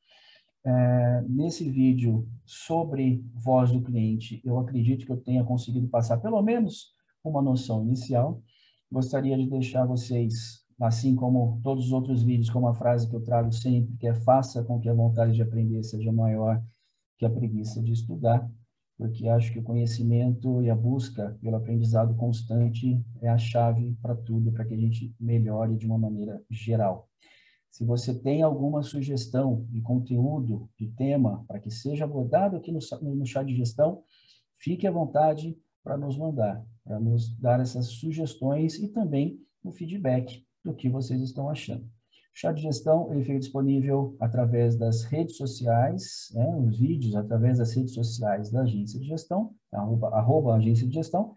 É, 0.63 1.21
nesse 1.27 1.69
vídeo 1.69 2.27
sobre 2.45 3.23
voz 3.33 3.71
do 3.71 3.81
cliente, 3.81 4.41
eu 4.45 4.57
acredito 4.57 5.05
que 5.05 5.11
eu 5.11 5.17
tenha 5.17 5.43
conseguido 5.43 5.87
passar 5.89 6.17
pelo 6.17 6.41
menos 6.41 6.93
uma 7.23 7.41
noção 7.41 7.83
inicial. 7.83 8.41
Gostaria 8.89 9.37
de 9.37 9.47
deixar 9.47 9.85
vocês 9.85 10.60
assim 10.81 11.15
como 11.15 11.61
todos 11.63 11.85
os 11.85 11.91
outros 11.91 12.23
vídeos, 12.23 12.49
com 12.49 12.57
uma 12.57 12.73
frase 12.73 13.07
que 13.07 13.15
eu 13.15 13.21
trago 13.21 13.51
sempre, 13.51 13.95
que 13.97 14.07
é 14.07 14.15
faça 14.15 14.63
com 14.63 14.79
que 14.79 14.89
a 14.89 14.93
vontade 14.93 15.33
de 15.33 15.41
aprender 15.41 15.83
seja 15.83 16.11
maior 16.11 16.59
que 17.19 17.25
a 17.25 17.29
preguiça 17.29 17.79
de 17.83 17.91
estudar, 17.91 18.49
porque 18.97 19.27
acho 19.27 19.53
que 19.53 19.59
o 19.59 19.63
conhecimento 19.63 20.59
e 20.63 20.71
a 20.71 20.75
busca 20.75 21.37
pelo 21.39 21.55
aprendizado 21.55 22.15
constante 22.15 22.99
é 23.21 23.29
a 23.29 23.37
chave 23.37 23.95
para 24.01 24.15
tudo, 24.15 24.51
para 24.51 24.65
que 24.65 24.73
a 24.73 24.77
gente 24.77 25.15
melhore 25.19 25.77
de 25.77 25.85
uma 25.85 25.99
maneira 25.99 26.41
geral. 26.49 27.07
Se 27.69 27.85
você 27.85 28.13
tem 28.13 28.41
alguma 28.41 28.81
sugestão 28.81 29.67
de 29.69 29.81
conteúdo, 29.81 30.67
de 30.79 30.87
tema, 30.87 31.45
para 31.47 31.59
que 31.59 31.69
seja 31.69 32.05
abordado 32.05 32.57
aqui 32.57 32.71
no, 32.71 32.79
no 33.15 33.25
chat 33.25 33.45
de 33.45 33.55
gestão, 33.55 34.03
fique 34.57 34.87
à 34.87 34.91
vontade 34.91 35.55
para 35.83 35.95
nos 35.95 36.17
mandar, 36.17 36.65
para 36.83 36.99
nos 36.99 37.37
dar 37.37 37.59
essas 37.59 37.85
sugestões 37.85 38.79
e 38.79 38.87
também 38.87 39.39
o 39.63 39.71
feedback 39.71 40.43
do 40.63 40.73
que 40.73 40.89
vocês 40.89 41.21
estão 41.21 41.49
achando. 41.49 41.83
O 41.83 42.39
chat 42.39 42.55
de 42.55 42.61
gestão 42.61 43.11
ele 43.11 43.23
fica 43.23 43.39
disponível 43.39 44.15
através 44.19 44.77
das 44.77 45.03
redes 45.03 45.35
sociais, 45.35 46.29
né, 46.33 46.55
os 46.55 46.79
vídeos 46.79 47.15
através 47.15 47.57
das 47.57 47.73
redes 47.75 47.93
sociais 47.93 48.49
da 48.49 48.61
agência 48.61 48.99
de 48.99 49.05
gestão, 49.05 49.53
arroba, 49.71 50.07
arroba 50.09 50.55
agência 50.55 50.87
de 50.87 50.93
gestão, 50.93 51.33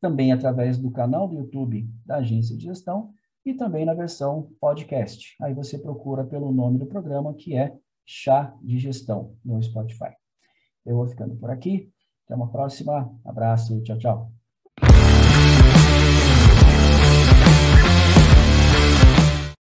também 0.00 0.32
através 0.32 0.78
do 0.78 0.90
canal 0.90 1.28
do 1.28 1.36
YouTube 1.36 1.88
da 2.04 2.16
agência 2.16 2.56
de 2.56 2.64
gestão 2.64 3.12
e 3.44 3.54
também 3.54 3.84
na 3.84 3.94
versão 3.94 4.50
podcast. 4.60 5.36
Aí 5.40 5.54
você 5.54 5.78
procura 5.78 6.24
pelo 6.24 6.52
nome 6.52 6.78
do 6.78 6.86
programa, 6.86 7.34
que 7.34 7.56
é 7.56 7.76
Chá 8.04 8.56
de 8.62 8.78
Gestão, 8.78 9.36
no 9.44 9.62
Spotify. 9.62 10.10
Eu 10.84 10.96
vou 10.96 11.06
ficando 11.06 11.36
por 11.36 11.50
aqui. 11.50 11.92
Até 12.24 12.34
uma 12.34 12.50
próxima. 12.50 13.16
Abraço. 13.24 13.80
Tchau, 13.82 13.98
tchau. 13.98 14.41